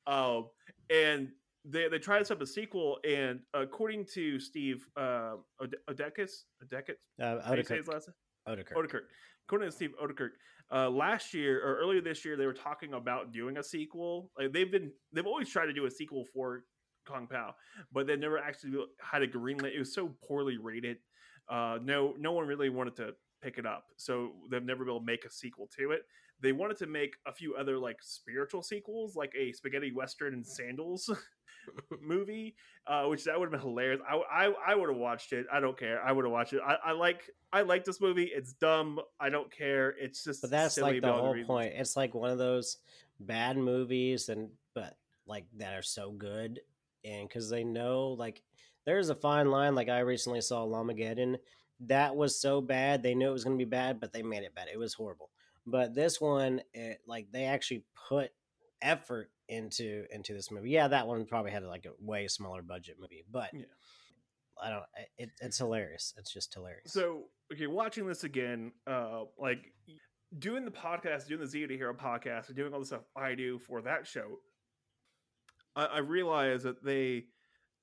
Um, 0.05 0.49
and 0.91 1.29
they 1.65 1.87
they 1.87 1.99
try 1.99 2.19
to 2.19 2.25
set 2.25 2.37
up 2.37 2.43
a 2.43 2.47
sequel, 2.47 2.99
and 3.07 3.39
according 3.53 4.05
to 4.13 4.39
Steve 4.39 4.85
uh, 4.97 5.35
Ode- 5.61 5.77
Odekis, 5.89 6.43
Odekis, 6.63 6.95
Uh, 7.21 7.41
how 7.41 7.51
do 7.51 7.57
you 7.59 7.63
say 7.63 7.77
his 7.77 7.87
last 7.87 8.09
name? 8.09 8.57
Oedekerk. 8.57 8.73
Oedekerk. 8.73 9.01
According 9.47 9.69
to 9.69 9.75
Steve 9.75 9.91
Oedekerk, 10.01 10.31
uh, 10.73 10.89
last 10.89 11.33
year 11.33 11.61
or 11.65 11.77
earlier 11.77 12.01
this 12.01 12.23
year, 12.25 12.35
they 12.35 12.45
were 12.45 12.53
talking 12.53 12.93
about 12.93 13.31
doing 13.31 13.57
a 13.57 13.63
sequel. 13.63 14.31
Like 14.37 14.51
they've 14.53 14.71
been, 14.71 14.91
they've 15.13 15.25
always 15.25 15.49
tried 15.49 15.65
to 15.67 15.73
do 15.73 15.85
a 15.85 15.91
sequel 15.91 16.25
for 16.33 16.63
Kung 17.05 17.27
Pow, 17.27 17.53
but 17.91 18.07
they 18.07 18.15
never 18.15 18.37
actually 18.37 18.73
had 19.01 19.21
a 19.21 19.27
greenlit. 19.27 19.75
It 19.75 19.79
was 19.79 19.93
so 19.93 20.15
poorly 20.25 20.57
rated. 20.57 20.97
Uh, 21.49 21.79
no, 21.83 22.13
no 22.17 22.31
one 22.31 22.47
really 22.47 22.69
wanted 22.69 22.95
to 22.97 23.13
pick 23.41 23.57
it 23.57 23.65
up, 23.65 23.85
so 23.97 24.31
they've 24.49 24.63
never 24.63 24.85
been 24.85 24.91
able 24.93 24.99
to 25.01 25.05
make 25.05 25.25
a 25.25 25.29
sequel 25.29 25.69
to 25.77 25.91
it. 25.91 26.03
They 26.43 26.51
wanted 26.51 26.77
to 26.79 26.87
make 26.87 27.15
a 27.25 27.31
few 27.31 27.55
other 27.55 27.79
like 27.79 27.97
spiritual 28.01 28.61
sequels, 28.61 29.15
like 29.15 29.33
a 29.39 29.53
spaghetti 29.53 29.93
western 29.93 30.33
and 30.33 30.45
sandals 30.45 31.09
movie, 32.01 32.55
uh, 32.85 33.05
which 33.05 33.23
that 33.23 33.39
would 33.39 33.45
have 33.45 33.51
been 33.51 33.61
hilarious. 33.69 34.01
I 34.07 34.15
I, 34.15 34.53
I 34.67 34.75
would 34.75 34.89
have 34.89 34.97
watched 34.97 35.31
it. 35.31 35.45
I 35.51 35.61
don't 35.61 35.79
care. 35.79 36.03
I 36.03 36.11
would 36.11 36.25
have 36.25 36.31
watched 36.33 36.51
it. 36.51 36.59
I, 36.65 36.75
I 36.85 36.91
like 36.91 37.21
I 37.53 37.61
like 37.61 37.85
this 37.85 38.01
movie. 38.01 38.25
It's 38.25 38.51
dumb. 38.51 38.99
I 39.21 39.29
don't 39.29 39.49
care. 39.55 39.95
It's 39.99 40.23
just 40.23 40.41
But 40.41 40.51
that's 40.51 40.75
silly 40.75 40.93
like 40.93 41.01
the 41.01 41.13
whole 41.13 41.33
reason. 41.33 41.47
point. 41.47 41.73
It's 41.75 41.95
like 41.95 42.13
one 42.13 42.29
of 42.29 42.37
those 42.37 42.77
bad 43.21 43.57
movies, 43.57 44.27
and 44.27 44.49
but 44.75 44.97
like 45.25 45.45
that 45.57 45.73
are 45.73 45.81
so 45.81 46.11
good, 46.11 46.59
and 47.05 47.27
because 47.27 47.49
they 47.49 47.63
know 47.63 48.09
like 48.19 48.41
there's 48.85 49.09
a 49.09 49.15
fine 49.15 49.49
line. 49.49 49.75
Like 49.75 49.87
I 49.87 49.99
recently 49.99 50.41
saw 50.41 50.65
Llamageddon, 50.65 51.37
that 51.87 52.15
was 52.15 52.39
so 52.39 52.61
bad. 52.61 53.01
They 53.01 53.15
knew 53.15 53.29
it 53.29 53.33
was 53.33 53.43
going 53.43 53.57
to 53.57 53.65
be 53.65 53.69
bad, 53.69 53.99
but 53.99 54.13
they 54.13 54.23
made 54.23 54.43
it 54.43 54.55
bad. 54.55 54.67
It 54.71 54.77
was 54.77 54.93
horrible. 54.93 55.29
But 55.65 55.95
this 55.95 56.19
one, 56.19 56.61
it, 56.73 56.99
like 57.07 57.27
they 57.31 57.45
actually 57.45 57.83
put 58.09 58.31
effort 58.81 59.29
into 59.47 60.05
into 60.11 60.33
this 60.33 60.51
movie. 60.51 60.71
Yeah, 60.71 60.87
that 60.89 61.07
one 61.07 61.25
probably 61.25 61.51
had 61.51 61.63
like 61.63 61.85
a 61.85 61.91
way 61.99 62.27
smaller 62.27 62.61
budget 62.61 62.97
movie, 62.99 63.23
but 63.31 63.49
Yeah. 63.53 63.65
I 64.61 64.69
don't. 64.69 64.83
It, 65.17 65.31
it's 65.41 65.57
hilarious. 65.57 66.13
It's 66.17 66.31
just 66.31 66.53
hilarious. 66.53 66.93
So 66.93 67.23
okay, 67.51 67.67
watching 67.67 68.07
this 68.07 68.23
again, 68.23 68.71
uh, 68.87 69.23
like 69.37 69.73
doing 70.37 70.65
the 70.65 70.71
podcast, 70.71 71.27
doing 71.27 71.41
the 71.41 71.47
Zeo 71.47 71.67
to 71.67 71.75
Hero 71.75 71.93
podcast, 71.93 72.47
and 72.47 72.55
doing 72.55 72.73
all 72.73 72.79
the 72.79 72.85
stuff 72.85 73.03
I 73.15 73.35
do 73.35 73.59
for 73.59 73.81
that 73.81 74.05
show, 74.05 74.39
I, 75.75 75.85
I 75.85 75.97
realize 75.99 76.63
that 76.63 76.83
they 76.83 77.25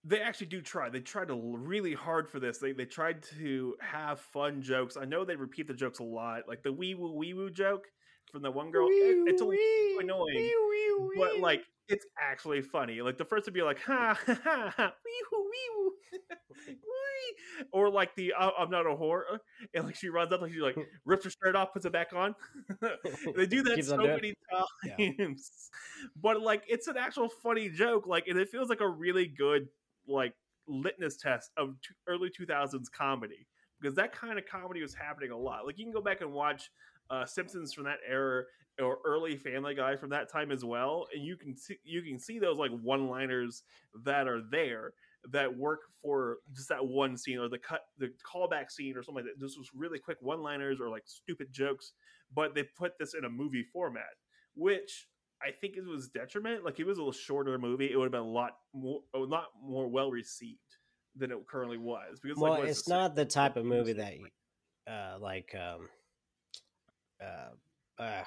they 0.05 0.21
actually 0.21 0.47
do 0.47 0.63
try. 0.63 0.89
They 0.89 1.01
tried 1.01 1.29
to 1.29 1.57
really 1.57 1.93
hard 1.95 2.29
for 2.29 2.41
this. 2.41 2.59
They 2.59 2.73
they 2.73 2.87
tried 2.87 3.23
to 3.39 3.77
have 3.81 4.21
fun 4.21 4.63
jokes. 4.63 4.97
I 4.97 5.05
know 5.05 5.25
they 5.25 5.37
repeat 5.37 5.67
the 5.67 5.75
jokes 5.75 5.99
a 5.99 6.05
lot, 6.05 6.49
like 6.49 6.63
the 6.63 6.73
wee 6.73 6.95
woo 6.95 7.13
wee 7.13 7.35
woo 7.35 7.51
joke 7.51 7.87
from 8.33 8.43
the 8.43 8.51
one 8.51 8.71
girl. 8.71 8.87
it- 8.89 9.29
it's 9.29 9.43
a 9.43 9.45
little 9.45 10.01
annoying, 10.01 10.51
but 11.17 11.39
like 11.39 11.63
it's 11.89 12.07
actually 12.21 12.63
funny. 12.63 13.03
Like 13.03 13.19
the 13.19 13.25
first 13.25 13.47
would 13.47 13.55
be 13.55 13.63
like 13.63 13.81
ha 13.81 14.17
ha 14.27 14.35
ha, 14.45 14.73
ha 14.77 14.95
wee 15.05 15.23
woo 15.33 15.51
wee 15.51 15.71
woo, 15.77 15.93
wee, 16.69 17.67
or 17.73 17.91
like 17.91 18.15
the 18.15 18.33
I'm 18.35 18.71
not 18.71 18.87
a 18.87 18.91
whore, 18.91 19.23
and 19.75 19.85
like 19.85 19.97
she 19.97 20.09
runs 20.09 20.33
up 20.33 20.41
like 20.41 20.53
she 20.53 20.61
like 20.61 20.77
rips 21.05 21.25
her 21.25 21.31
shirt 21.31 21.57
off, 21.57 21.73
puts 21.73 21.85
it 21.85 21.93
back 21.93 22.13
on. 22.15 22.35
they 23.37 23.47
do 23.47 23.63
that 23.65 23.85
so 23.85 23.97
many 23.99 24.35
Yeah. 24.85 25.13
times, 25.19 25.71
but 26.17 26.41
like 26.41 26.63
it's 26.69 26.87
an 26.87 26.97
actual 26.97 27.29
funny 27.29 27.69
joke. 27.69 28.07
Like 28.07 28.29
and 28.29 28.39
it 28.39 28.49
feels 28.49 28.69
like 28.69 28.81
a 28.81 28.89
really 28.89 29.27
good 29.27 29.69
like 30.07 30.35
litmus 30.69 31.17
test 31.17 31.51
of 31.57 31.75
early 32.07 32.31
2000s 32.31 32.91
comedy 32.91 33.47
because 33.81 33.97
that 33.97 34.13
kind 34.13 34.39
of 34.39 34.47
comedy 34.47 34.83
was 34.83 34.95
happening 34.95 35.31
a 35.31 35.37
lot. 35.37 35.67
Like 35.67 35.79
you 35.79 35.85
can 35.85 35.93
go 35.93 36.03
back 36.03 36.21
and 36.21 36.33
watch 36.33 36.71
uh, 37.11 37.25
Simpsons 37.25 37.73
from 37.73 37.85
that 37.85 37.99
era 38.09 38.45
or 38.81 38.99
early 39.05 39.37
Family 39.37 39.75
Guy 39.75 39.97
from 39.97 40.11
that 40.11 40.31
time 40.31 40.51
as 40.51 40.65
well, 40.65 41.07
and 41.15 41.25
you 41.25 41.37
can 41.37 41.57
see 41.57 41.77
you 41.85 42.03
can 42.03 42.19
see 42.19 42.39
those 42.39 42.59
like 42.59 42.71
one-liners 42.71 43.63
that 44.05 44.29
are 44.29 44.43
there 44.51 44.93
that 45.31 45.55
work 45.55 45.81
for 46.01 46.39
just 46.55 46.69
that 46.71 46.85
one 46.85 47.17
scene 47.17 47.39
or 47.39 47.49
the 47.49 47.59
cut 47.59 47.83
the 47.99 48.11
callback 48.25 48.71
scene 48.71 48.97
or 48.97 49.03
something 49.03 49.25
like 49.25 49.35
that. 49.35 49.45
This 49.45 49.57
was 49.59 49.69
really 49.75 49.99
quick 49.99 50.19
one-liners 50.21 50.81
or 50.81 50.89
like 50.89 51.03
stupid 51.07 51.49
jokes, 51.53 51.93
but 52.35 52.55
they 52.55 52.63
put 52.63 52.93
this 52.99 53.15
in 53.15 53.25
a 53.25 53.31
movie 53.31 53.65
format, 53.73 54.15
which 54.55 55.09
I 55.43 55.51
think 55.53 55.77
it 55.77 55.87
was 55.87 56.09
detriment. 56.09 56.65
Like 56.65 56.81
it 56.81 56.85
was 56.87 56.99
a 56.99 57.01
little 57.01 57.13
shorter 57.13 57.59
movie, 57.59 57.91
it 57.91 57.97
would 57.97 58.05
have 58.05 58.13
been 58.13 58.21
a 58.21 58.25
lot 58.25 58.57
more, 58.75 59.01
a 59.15 59.19
lot 59.19 59.47
more 59.63 59.89
well 59.89 60.11
received 60.11 60.59
than 61.17 61.31
it 61.33 61.39
currently 61.49 61.79
was. 61.79 62.21
Because 62.23 62.39
well, 62.39 62.53
like, 62.53 62.69
it's 62.69 62.89
not 62.89 63.15
the 63.15 63.25
type 63.25 63.57
of 63.57 63.65
movie 63.65 63.95
that 63.95 64.15
uh 64.91 65.19
like 65.21 65.55
um 65.55 65.89
uh 67.23 68.03
uh 68.03 68.25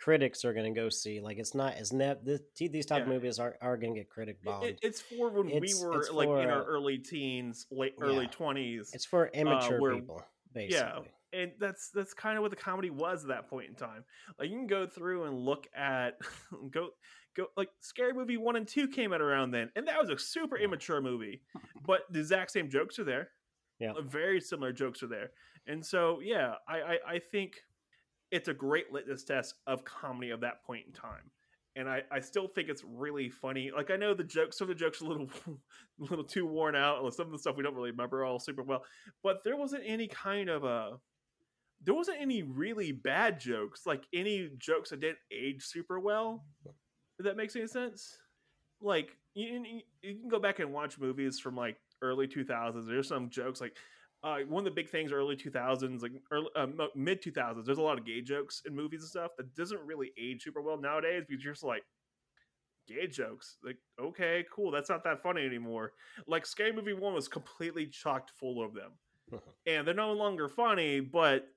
critics 0.00 0.44
are 0.44 0.52
gonna 0.52 0.70
go 0.70 0.90
see 0.90 1.20
like 1.20 1.38
it's 1.38 1.54
not 1.54 1.74
it's 1.78 1.92
ne- 1.92 2.16
this, 2.22 2.40
these 2.58 2.84
type 2.84 3.02
of 3.02 3.08
movies 3.08 3.38
are, 3.38 3.56
are 3.62 3.76
gonna 3.78 3.94
get 3.94 4.10
critic 4.10 4.36
It- 4.42 4.44
bombed 4.44 4.64
it- 4.66 4.78
it's 4.82 5.00
for 5.00 5.30
when 5.30 5.48
It's- 5.48 5.80
we 5.80 5.86
were 5.86 6.04
like 6.12 6.28
in 6.28 6.50
our 6.50 6.62
uh, 6.62 6.66
early 6.66 6.98
teens, 6.98 7.66
late 7.70 7.94
early 8.00 8.24
yeah. 8.24 8.30
twenties, 8.30 8.90
it's 8.92 9.06
for 9.06 9.28
immature 9.28 9.80
where- 9.80 9.94
people 9.94 10.22
basically 10.52 11.08
and 11.34 11.52
that's 11.58 11.90
that's 11.90 12.14
kind 12.14 12.36
of 12.36 12.42
what 12.42 12.50
the 12.50 12.56
comedy 12.56 12.90
was 12.90 13.22
at 13.22 13.28
that 13.28 13.48
point 13.48 13.68
in 13.68 13.74
time. 13.74 14.04
Like 14.38 14.50
you 14.50 14.56
can 14.56 14.66
go 14.66 14.86
through 14.86 15.24
and 15.24 15.44
look 15.44 15.66
at 15.76 16.18
go 16.70 16.90
go 17.36 17.46
like 17.56 17.68
Scary 17.80 18.12
Movie 18.12 18.36
one 18.36 18.56
and 18.56 18.66
two 18.66 18.88
came 18.88 19.12
out 19.12 19.20
around 19.20 19.50
then, 19.50 19.70
and 19.76 19.86
that 19.88 20.00
was 20.00 20.10
a 20.10 20.18
super 20.18 20.56
immature 20.56 21.00
movie, 21.00 21.42
but 21.86 22.02
the 22.10 22.20
exact 22.20 22.50
same 22.50 22.70
jokes 22.70 22.98
are 22.98 23.04
there. 23.04 23.30
Yeah. 23.80 23.92
Uh, 23.92 24.02
very 24.02 24.40
similar 24.40 24.72
jokes 24.72 25.02
are 25.02 25.08
there, 25.08 25.30
and 25.66 25.84
so 25.84 26.20
yeah, 26.20 26.54
I 26.68 26.80
I, 26.80 26.98
I 27.14 27.18
think 27.18 27.56
it's 28.30 28.48
a 28.48 28.54
great 28.54 28.92
litmus 28.92 29.22
test 29.24 29.54
of 29.66 29.84
comedy 29.84 30.30
of 30.30 30.40
that 30.40 30.64
point 30.64 30.84
in 30.86 30.92
time. 30.92 31.30
And 31.76 31.88
I, 31.88 32.02
I 32.10 32.20
still 32.20 32.48
think 32.48 32.68
it's 32.68 32.84
really 32.84 33.28
funny. 33.28 33.70
Like 33.74 33.90
I 33.90 33.96
know 33.96 34.14
the 34.14 34.24
jokes, 34.24 34.58
some 34.58 34.68
of 34.68 34.76
the 34.76 34.84
jokes 34.84 35.02
are 35.02 35.06
a 35.06 35.08
little, 35.08 35.28
a 35.46 36.02
little 36.02 36.24
too 36.24 36.46
worn 36.46 36.74
out. 36.74 37.12
Some 37.14 37.26
of 37.26 37.32
the 37.32 37.38
stuff 37.38 37.56
we 37.56 37.62
don't 37.62 37.74
really 37.74 37.92
remember 37.92 38.24
all 38.24 38.40
super 38.40 38.62
well. 38.62 38.84
But 39.22 39.44
there 39.44 39.56
wasn't 39.56 39.82
any 39.86 40.08
kind 40.08 40.48
of 40.48 40.64
a 40.64 40.98
there 41.84 41.94
wasn't 41.94 42.20
any 42.20 42.42
really 42.42 42.92
bad 42.92 43.38
jokes, 43.38 43.82
like 43.86 44.04
any 44.12 44.50
jokes 44.58 44.90
that 44.90 45.00
didn't 45.00 45.18
age 45.30 45.62
super 45.62 46.00
well. 46.00 46.44
If 47.18 47.24
that 47.24 47.36
makes 47.36 47.54
any 47.54 47.66
sense, 47.66 48.16
like 48.80 49.16
you, 49.34 49.82
you, 50.02 50.20
can 50.20 50.28
go 50.28 50.38
back 50.38 50.58
and 50.58 50.72
watch 50.72 50.98
movies 50.98 51.38
from 51.38 51.56
like 51.56 51.76
early 52.02 52.26
2000s. 52.26 52.86
There's 52.86 53.08
some 53.08 53.30
jokes 53.30 53.60
like 53.60 53.76
uh, 54.22 54.38
one 54.48 54.60
of 54.60 54.64
the 54.64 54.70
big 54.70 54.88
things 54.88 55.12
early 55.12 55.36
2000s, 55.36 56.02
like 56.02 56.12
early, 56.32 56.48
uh, 56.56 56.66
mid 56.96 57.22
2000s. 57.22 57.64
There's 57.64 57.78
a 57.78 57.82
lot 57.82 57.98
of 57.98 58.06
gay 58.06 58.22
jokes 58.22 58.62
in 58.66 58.74
movies 58.74 59.02
and 59.02 59.10
stuff 59.10 59.32
that 59.36 59.54
doesn't 59.54 59.80
really 59.84 60.12
age 60.18 60.42
super 60.42 60.62
well 60.62 60.80
nowadays 60.80 61.24
because 61.28 61.44
you're 61.44 61.52
just 61.52 61.64
like 61.64 61.82
gay 62.86 63.06
jokes. 63.06 63.58
Like, 63.64 63.76
okay, 64.00 64.44
cool. 64.54 64.70
That's 64.70 64.90
not 64.90 65.04
that 65.04 65.22
funny 65.22 65.44
anymore. 65.44 65.92
Like, 66.26 66.46
Scary 66.46 66.72
Movie 66.72 66.94
1 66.94 67.14
was 67.14 67.28
completely 67.28 67.86
chocked 67.86 68.30
full 68.30 68.64
of 68.64 68.74
them. 68.74 68.92
and 69.66 69.86
they're 69.86 69.94
no 69.94 70.12
longer 70.12 70.48
funny, 70.48 71.00
but, 71.00 71.48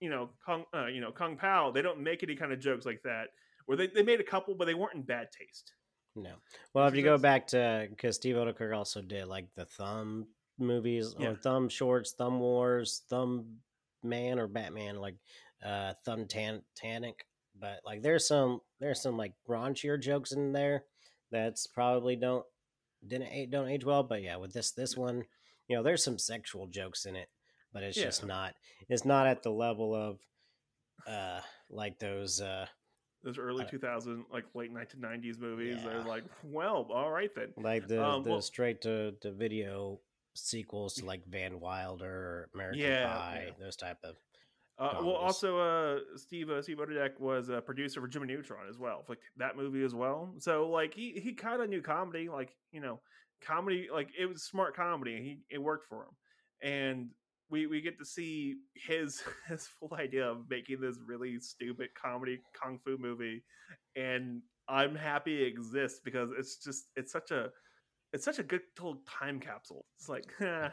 you 0.00 0.10
know, 0.10 0.30
Kung, 0.44 0.64
uh, 0.74 0.86
you 0.86 1.00
know, 1.00 1.10
Kung 1.10 1.36
Pow, 1.36 1.70
they 1.70 1.82
don't 1.82 2.02
make 2.02 2.22
any 2.22 2.36
kind 2.36 2.52
of 2.52 2.60
jokes 2.60 2.86
like 2.86 3.02
that. 3.04 3.28
Where 3.66 3.76
they, 3.76 3.88
they 3.88 4.02
made 4.02 4.20
a 4.20 4.24
couple, 4.24 4.54
but 4.54 4.64
they 4.64 4.74
weren't 4.74 4.94
in 4.94 5.02
bad 5.02 5.28
taste. 5.36 5.72
No. 6.16 6.32
Well, 6.74 6.88
if 6.88 6.94
you 6.94 7.02
go 7.02 7.18
back 7.18 7.48
to, 7.48 7.86
because 7.90 8.16
Steve 8.16 8.36
Oedekerk 8.36 8.74
also 8.74 9.02
did 9.02 9.26
like 9.26 9.48
the 9.54 9.66
Thumb 9.66 10.26
movies, 10.58 11.14
yeah. 11.18 11.28
or 11.28 11.34
Thumb 11.36 11.68
Shorts, 11.68 12.12
Thumb 12.12 12.40
Wars, 12.40 13.02
Thumb 13.10 13.58
Man 14.02 14.38
or 14.38 14.46
Batman, 14.46 14.96
like 14.96 15.16
uh 15.64 15.92
Thumb 16.04 16.26
Tan- 16.26 16.62
Tanic 16.76 17.24
but 17.60 17.80
like 17.84 18.02
there's 18.02 18.26
some 18.26 18.60
there's 18.80 19.02
some 19.02 19.16
like 19.16 19.32
raunchier 19.48 20.00
jokes 20.00 20.32
in 20.32 20.52
there 20.52 20.84
that's 21.30 21.66
probably 21.66 22.16
don't 22.16 22.44
didn't 23.06 23.50
don't 23.50 23.68
age 23.68 23.84
well. 23.84 24.02
But 24.02 24.22
yeah, 24.22 24.36
with 24.36 24.52
this 24.52 24.72
this 24.72 24.96
one, 24.96 25.24
you 25.68 25.76
know, 25.76 25.82
there's 25.82 26.04
some 26.04 26.18
sexual 26.18 26.66
jokes 26.66 27.04
in 27.04 27.16
it, 27.16 27.28
but 27.72 27.82
it's 27.82 27.96
yeah. 27.96 28.04
just 28.04 28.26
not 28.26 28.54
it's 28.88 29.04
not 29.04 29.26
at 29.26 29.42
the 29.42 29.50
level 29.50 29.94
of 29.94 30.18
uh 31.06 31.40
like 31.70 31.98
those 31.98 32.40
uh 32.40 32.66
those 33.24 33.38
early 33.38 33.64
uh, 33.64 33.68
2000 33.68 34.24
like 34.32 34.44
late 34.54 34.72
1990s 34.72 35.38
movies 35.38 35.76
yeah. 35.78 35.88
they're 35.88 36.04
like 36.04 36.24
well 36.44 36.86
all 36.92 37.10
right 37.10 37.34
then 37.34 37.52
like 37.56 37.86
the 37.86 38.04
um, 38.04 38.22
the 38.22 38.30
well, 38.30 38.40
straight 38.40 38.80
to, 38.82 39.12
to 39.20 39.32
video 39.32 40.00
sequels 40.34 40.94
to 40.94 41.04
like 41.04 41.26
van 41.26 41.58
wilder 41.60 42.48
american 42.54 42.80
yeah, 42.80 43.06
pie 43.06 43.44
yeah. 43.46 43.52
those 43.58 43.76
type 43.76 43.98
of 44.04 44.14
uh, 44.80 44.94
well, 45.00 45.16
also, 45.16 45.58
uh, 45.58 45.98
Steve 46.14 46.50
uh, 46.50 46.62
Steve 46.62 46.76
Odedek 46.76 47.18
was 47.18 47.48
a 47.48 47.60
producer 47.60 48.00
for 48.00 48.06
Jimmy 48.06 48.28
Neutron 48.28 48.68
as 48.70 48.78
well, 48.78 49.04
like 49.08 49.18
that 49.36 49.56
movie 49.56 49.82
as 49.82 49.92
well. 49.92 50.32
So, 50.38 50.68
like, 50.68 50.94
he 50.94 51.18
he 51.20 51.32
kind 51.32 51.60
of 51.60 51.68
knew 51.68 51.82
comedy, 51.82 52.28
like 52.28 52.54
you 52.70 52.80
know, 52.80 53.00
comedy, 53.40 53.88
like 53.92 54.10
it 54.16 54.26
was 54.26 54.44
smart 54.44 54.76
comedy. 54.76 55.16
He 55.20 55.54
it 55.56 55.58
worked 55.58 55.88
for 55.88 56.04
him, 56.04 56.70
and 56.70 57.08
we 57.50 57.66
we 57.66 57.80
get 57.80 57.98
to 57.98 58.04
see 58.04 58.56
his 58.74 59.22
his 59.48 59.66
full 59.66 59.94
idea 59.94 60.28
of 60.28 60.48
making 60.48 60.80
this 60.80 60.98
really 61.06 61.38
stupid 61.40 61.88
comedy 62.00 62.40
kung 62.60 62.78
fu 62.84 62.96
movie, 62.98 63.42
and 63.96 64.42
I'm 64.68 64.94
happy 64.94 65.42
it 65.42 65.48
exists 65.48 66.00
because 66.04 66.30
it's 66.38 66.62
just 66.62 66.84
it's 66.96 67.12
such 67.12 67.30
a 67.30 67.50
it's 68.12 68.24
such 68.24 68.38
a 68.38 68.42
good 68.42 68.62
little 68.78 69.02
time 69.06 69.38
capsule. 69.38 69.84
It's 69.98 70.08
like 70.08 70.24
I 70.40 70.72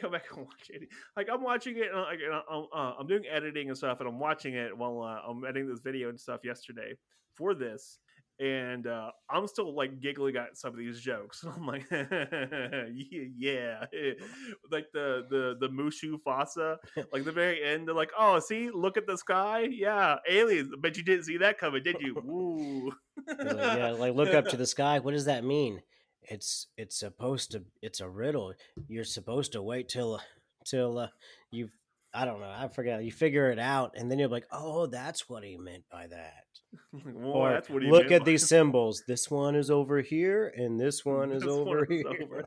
go 0.00 0.10
back 0.10 0.24
and 0.34 0.44
watch 0.44 0.68
it. 0.68 0.88
Like 1.16 1.28
I'm 1.32 1.42
watching 1.42 1.76
it, 1.78 1.88
and, 1.92 1.98
I, 1.98 2.14
am 2.54 2.66
uh, 2.74 2.92
I'm 2.98 3.06
doing 3.06 3.24
editing 3.30 3.68
and 3.68 3.76
stuff, 3.76 4.00
and 4.00 4.08
I'm 4.08 4.18
watching 4.18 4.54
it 4.54 4.76
while 4.76 5.02
uh, 5.02 5.30
I'm 5.30 5.44
editing 5.44 5.68
this 5.68 5.80
video 5.80 6.08
and 6.08 6.20
stuff 6.20 6.40
yesterday 6.44 6.94
for 7.36 7.54
this, 7.54 7.98
and 8.40 8.86
uh, 8.86 9.10
I'm 9.30 9.46
still 9.46 9.74
like 9.74 10.00
giggling 10.00 10.36
at 10.36 10.56
some 10.56 10.72
of 10.72 10.78
these 10.78 11.00
jokes. 11.00 11.44
I'm 11.56 11.66
like, 11.66 11.86
yeah, 11.90 13.84
like 14.70 14.86
the 14.92 15.26
the 15.30 15.56
the 15.60 15.68
Mushu 15.68 16.18
Fasa, 16.26 16.76
like 17.12 17.24
the 17.24 17.32
very 17.32 17.62
end. 17.62 17.88
They're 17.88 17.94
like, 17.94 18.12
oh, 18.18 18.38
see, 18.40 18.70
look 18.70 18.96
at 18.96 19.06
the 19.06 19.16
sky, 19.16 19.68
yeah, 19.70 20.16
aliens. 20.28 20.72
But 20.78 20.96
you 20.96 21.04
didn't 21.04 21.24
see 21.24 21.38
that 21.38 21.58
coming, 21.58 21.82
did 21.82 21.96
you? 22.00 22.20
Woo. 22.24 22.92
like, 23.26 23.56
yeah, 23.56 23.90
like 23.92 24.14
look 24.14 24.34
up 24.34 24.46
to 24.48 24.56
the 24.56 24.66
sky. 24.66 24.98
What 24.98 25.12
does 25.12 25.26
that 25.26 25.44
mean? 25.44 25.82
it's 26.30 26.68
it's 26.76 26.98
supposed 26.98 27.52
to 27.52 27.62
it's 27.82 28.00
a 28.00 28.08
riddle. 28.08 28.54
You're 28.88 29.04
supposed 29.04 29.52
to 29.52 29.62
wait 29.62 29.88
till 29.88 30.20
till 30.64 30.98
uh, 30.98 31.08
you 31.50 31.68
I 32.12 32.24
don't 32.24 32.40
know 32.40 32.52
I 32.56 32.68
forget 32.68 33.04
you 33.04 33.12
figure 33.12 33.50
it 33.50 33.58
out 33.58 33.94
and 33.96 34.10
then 34.10 34.18
you're 34.18 34.28
like 34.28 34.46
oh 34.50 34.86
that's 34.86 35.28
what 35.28 35.44
he 35.44 35.56
meant 35.56 35.84
by 35.90 36.06
that. 36.06 36.43
well, 37.04 37.32
or 37.32 37.50
that's 37.52 37.68
what 37.70 37.82
look 37.82 38.10
at 38.10 38.24
these 38.24 38.46
symbols. 38.46 39.02
This 39.06 39.30
one 39.30 39.54
is 39.54 39.70
over 39.70 40.00
here 40.00 40.52
and 40.56 40.80
this 40.80 41.04
one 41.04 41.32
is 41.32 41.42
this 41.42 41.52
over 41.52 41.78
one 41.78 41.86
here. 41.88 42.04
Over 42.08 42.44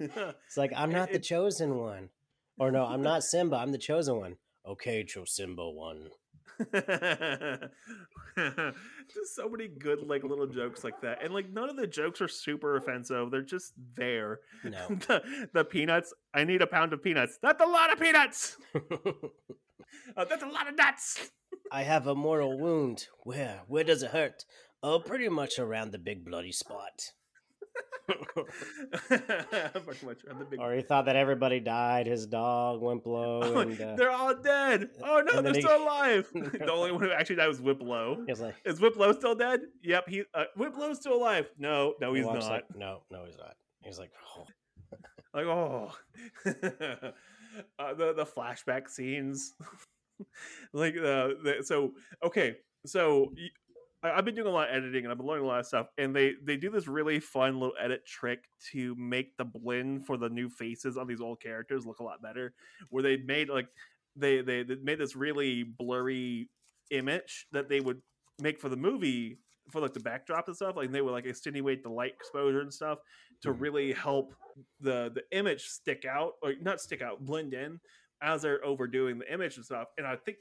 it's 0.46 0.56
like 0.56 0.72
I'm 0.76 0.90
not 0.90 1.12
the 1.12 1.18
chosen 1.18 1.76
one, 1.76 2.08
or 2.58 2.70
no, 2.70 2.84
I'm 2.84 3.02
not 3.02 3.22
Simba. 3.22 3.56
I'm 3.56 3.72
the 3.72 3.78
chosen 3.78 4.16
one. 4.16 4.36
Okay, 4.66 5.06
Simba 5.26 5.68
one. 5.70 6.08
just 9.12 9.34
so 9.34 9.48
many 9.48 9.66
good 9.68 10.06
like 10.06 10.22
little 10.22 10.46
jokes 10.46 10.84
like 10.84 11.00
that 11.00 11.22
and 11.22 11.34
like 11.34 11.50
none 11.52 11.68
of 11.68 11.76
the 11.76 11.86
jokes 11.86 12.20
are 12.20 12.28
super 12.28 12.76
offensive 12.76 13.30
they're 13.30 13.42
just 13.42 13.72
there 13.96 14.40
no 14.62 14.86
the, 14.88 15.48
the 15.52 15.64
peanuts 15.64 16.14
i 16.32 16.44
need 16.44 16.62
a 16.62 16.66
pound 16.66 16.92
of 16.92 17.02
peanuts 17.02 17.38
that's 17.42 17.60
a 17.60 17.66
lot 17.66 17.92
of 17.92 17.98
peanuts 17.98 18.56
uh, 20.16 20.24
that's 20.24 20.44
a 20.44 20.48
lot 20.48 20.68
of 20.68 20.76
nuts 20.76 21.30
i 21.74 21.82
have 21.82 22.06
a 22.06 22.14
mortal 22.14 22.58
wound 22.58 23.06
where 23.24 23.60
where 23.66 23.84
does 23.84 24.02
it 24.02 24.10
hurt 24.10 24.44
oh 24.82 24.98
pretty 24.98 25.28
much 25.28 25.58
around 25.58 25.92
the 25.92 25.98
big 25.98 26.24
bloody 26.24 26.52
spot 26.52 27.12
Pretty 28.06 30.06
much 30.06 30.24
around 30.24 30.38
the 30.38 30.46
big 30.50 30.60
or 30.60 30.74
he 30.74 30.82
thought 30.82 31.06
that 31.06 31.16
everybody 31.16 31.60
died. 31.60 32.06
His 32.06 32.26
dog 32.26 32.82
Wimp 32.82 33.06
Lo. 33.06 33.40
Oh, 33.44 33.60
and, 33.60 33.80
uh, 33.80 33.96
they're 33.96 34.10
all 34.10 34.34
dead. 34.34 34.90
Oh 35.02 35.22
no, 35.24 35.40
they're 35.40 35.54
he, 35.54 35.62
still 35.62 35.82
alive. 35.82 36.28
the 36.34 36.70
only 36.70 36.92
one 36.92 37.02
who 37.02 37.10
actually 37.10 37.36
died 37.36 37.48
was 37.48 37.60
Wimp 37.60 37.82
Lo. 37.82 38.24
Like, 38.28 38.54
Is 38.64 38.80
Wimp 38.80 38.96
Lo 38.96 39.12
still 39.12 39.34
dead? 39.34 39.60
Yep. 39.82 40.08
He 40.08 40.22
uh, 40.34 40.44
Wimp 40.56 40.76
Lo's 40.76 40.98
still 40.98 41.14
alive. 41.14 41.46
No, 41.58 41.94
no, 42.00 42.14
he's 42.14 42.26
not. 42.26 42.42
Like, 42.42 42.64
no, 42.76 43.02
no, 43.10 43.24
he's 43.24 43.38
not. 43.38 43.56
He's 43.82 43.98
like, 43.98 44.10
oh. 44.36 44.46
like 45.34 45.46
oh, 45.46 45.92
uh, 47.78 47.94
the 47.94 48.12
the 48.14 48.26
flashback 48.26 48.88
scenes, 48.88 49.54
like 50.72 50.94
the, 50.94 51.36
the 51.42 51.64
so 51.64 51.92
okay. 52.24 52.56
So 52.86 53.32
I've 54.02 54.24
been 54.24 54.34
doing 54.34 54.46
a 54.46 54.50
lot 54.50 54.68
of 54.68 54.76
editing 54.76 55.04
and 55.04 55.12
I've 55.12 55.16
been 55.16 55.26
learning 55.26 55.44
a 55.44 55.48
lot 55.48 55.60
of 55.60 55.66
stuff, 55.66 55.86
and 55.96 56.14
they 56.14 56.34
they 56.42 56.56
do 56.56 56.70
this 56.70 56.86
really 56.86 57.20
fun 57.20 57.58
little 57.58 57.74
edit 57.80 58.04
trick 58.06 58.44
to 58.72 58.94
make 58.96 59.36
the 59.36 59.44
blend 59.44 60.06
for 60.06 60.16
the 60.16 60.28
new 60.28 60.48
faces 60.48 60.96
on 60.96 61.06
these 61.06 61.20
old 61.20 61.40
characters 61.40 61.86
look 61.86 62.00
a 62.00 62.04
lot 62.04 62.20
better. 62.20 62.52
Where 62.90 63.02
they 63.02 63.16
made 63.16 63.48
like 63.48 63.68
they 64.16 64.42
they, 64.42 64.62
they 64.62 64.76
made 64.76 64.98
this 64.98 65.16
really 65.16 65.62
blurry 65.62 66.50
image 66.90 67.46
that 67.52 67.68
they 67.68 67.80
would 67.80 68.02
make 68.40 68.60
for 68.60 68.68
the 68.68 68.76
movie 68.76 69.38
for 69.70 69.80
like 69.80 69.94
the 69.94 70.00
backdrop 70.00 70.48
and 70.48 70.56
stuff. 70.56 70.76
Like 70.76 70.92
they 70.92 71.00
would 71.00 71.12
like 71.12 71.26
extenuate 71.26 71.82
the 71.82 71.90
light 71.90 72.12
exposure 72.12 72.60
and 72.60 72.72
stuff 72.72 72.98
to 73.42 73.50
mm-hmm. 73.50 73.62
really 73.62 73.92
help 73.92 74.34
the 74.80 75.10
the 75.14 75.22
image 75.36 75.64
stick 75.64 76.04
out 76.04 76.32
or 76.42 76.52
not 76.60 76.80
stick 76.80 77.00
out, 77.00 77.24
blend 77.24 77.54
in 77.54 77.80
as 78.24 78.42
they're 78.42 78.64
overdoing 78.64 79.18
the 79.18 79.32
image 79.32 79.56
and 79.56 79.64
stuff. 79.64 79.88
And 79.98 80.06
I 80.06 80.16
think 80.16 80.38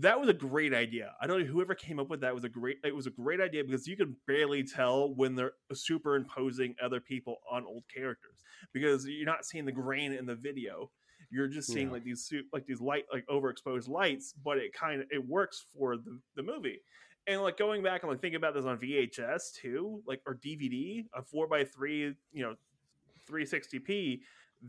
that 0.00 0.18
was 0.20 0.28
a 0.28 0.34
great 0.34 0.72
idea. 0.72 1.12
I 1.20 1.26
don't 1.26 1.40
know 1.40 1.46
whoever 1.46 1.74
came 1.74 1.98
up 1.98 2.08
with 2.08 2.20
that 2.20 2.34
was 2.34 2.44
a 2.44 2.48
great. 2.48 2.78
It 2.84 2.94
was 2.94 3.06
a 3.06 3.10
great 3.10 3.40
idea 3.40 3.64
because 3.64 3.86
you 3.86 3.96
can 3.96 4.16
barely 4.26 4.62
tell 4.62 5.14
when 5.14 5.34
they're 5.34 5.52
superimposing 5.72 6.76
other 6.82 7.00
people 7.00 7.36
on 7.50 7.64
old 7.64 7.84
characters 7.94 8.42
because 8.72 9.06
you're 9.06 9.26
not 9.26 9.44
seeing 9.44 9.64
the 9.64 9.72
grain 9.72 10.12
in 10.12 10.26
the 10.26 10.34
video. 10.34 10.90
You're 11.30 11.48
just 11.48 11.70
seeing 11.70 11.88
yeah. 11.88 11.94
like 11.94 12.04
these 12.04 12.32
like 12.52 12.66
these 12.66 12.80
light 12.80 13.04
like 13.12 13.26
overexposed 13.26 13.88
lights, 13.88 14.34
but 14.44 14.58
it 14.58 14.72
kind 14.72 15.02
of 15.02 15.08
it 15.10 15.26
works 15.26 15.64
for 15.76 15.96
the 15.96 16.20
the 16.36 16.42
movie. 16.42 16.80
And 17.26 17.42
like 17.42 17.58
going 17.58 17.82
back 17.82 18.02
and 18.02 18.10
like 18.10 18.20
thinking 18.20 18.36
about 18.36 18.54
this 18.54 18.64
on 18.64 18.78
VHS 18.78 19.54
too, 19.54 20.02
like 20.06 20.20
or 20.26 20.36
DVD, 20.36 21.04
a 21.14 21.22
four 21.22 21.46
by 21.46 21.64
three, 21.64 22.14
you 22.32 22.42
know, 22.42 22.54
360p 23.30 24.20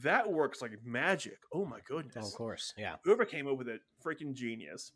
that 0.02 0.32
works 0.32 0.62
like 0.62 0.71
magic. 0.84 1.39
Oh 1.54 1.65
my 1.65 1.80
goodness! 1.88 2.15
Oh, 2.17 2.28
of 2.28 2.34
course, 2.34 2.73
yeah. 2.78 2.95
Whoever 3.04 3.25
came 3.25 3.47
up 3.47 3.58
with 3.58 3.67
it, 3.67 3.82
freaking 4.06 4.34
genius. 4.34 4.91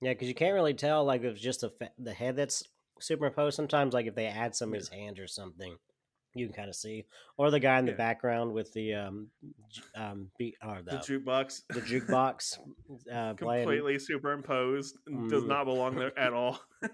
Yeah, 0.00 0.12
because 0.12 0.28
you 0.28 0.34
can't 0.34 0.54
really 0.54 0.74
tell 0.74 1.04
like 1.04 1.22
if 1.22 1.32
it's 1.34 1.40
just 1.40 1.62
a 1.62 1.70
fa- 1.70 1.92
the 1.98 2.12
head 2.12 2.36
that's 2.36 2.62
superimposed. 3.00 3.56
Sometimes, 3.56 3.94
like 3.94 4.06
if 4.06 4.14
they 4.14 4.26
add 4.26 4.54
some 4.54 4.70
of 4.70 4.74
his 4.74 4.88
hand 4.88 5.18
or 5.18 5.26
something, 5.26 5.76
you 6.34 6.46
can 6.46 6.54
kind 6.54 6.68
of 6.68 6.74
see, 6.74 7.06
or 7.38 7.50
the 7.50 7.58
guy 7.58 7.78
in 7.78 7.86
the 7.86 7.92
yeah. 7.92 7.96
background 7.96 8.52
with 8.52 8.72
the 8.74 8.94
um 8.94 9.28
um 9.94 10.30
beat 10.38 10.56
or 10.62 10.82
the, 10.84 10.90
the 10.92 10.98
jukebox, 10.98 11.62
the 11.70 11.80
jukebox, 11.80 12.58
uh, 13.12 13.34
completely 13.34 13.80
playing. 13.80 13.98
superimposed, 13.98 14.98
mm. 15.08 15.30
does 15.30 15.44
not 15.44 15.64
belong 15.64 15.96
there 15.96 16.18
at 16.18 16.34
all. 16.34 16.60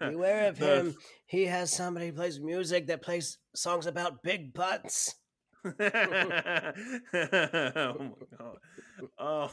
Beware 0.00 0.48
of 0.48 0.58
him. 0.58 0.96
He 1.26 1.44
has 1.44 1.72
somebody 1.72 2.08
who 2.08 2.12
plays 2.12 2.40
music 2.40 2.88
that 2.88 3.02
plays 3.02 3.38
songs 3.54 3.86
about 3.86 4.22
big 4.22 4.52
butts. 4.52 5.14
oh 5.80 5.92
my 7.98 8.26
god! 8.38 8.58
Oh 9.18 9.50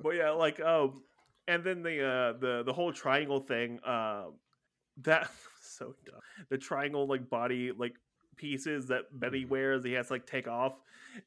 but 0.00 0.10
yeah, 0.10 0.30
like 0.30 0.60
um, 0.60 1.02
and 1.48 1.64
then 1.64 1.82
the 1.82 2.04
uh 2.04 2.32
the 2.38 2.62
the 2.64 2.72
whole 2.72 2.92
triangle 2.92 3.40
thing, 3.40 3.80
uh, 3.84 4.26
that 4.98 5.30
so 5.62 5.94
dumb. 6.04 6.20
The 6.50 6.58
triangle 6.58 7.06
like 7.06 7.28
body 7.28 7.72
like 7.72 7.94
pieces 8.36 8.88
that 8.88 9.04
Betty 9.12 9.44
Mhm. 9.44 9.48
wears. 9.50 9.84
He 9.84 9.92
has 9.92 10.08
to 10.08 10.14
like 10.14 10.26
take 10.26 10.48
off, 10.48 10.74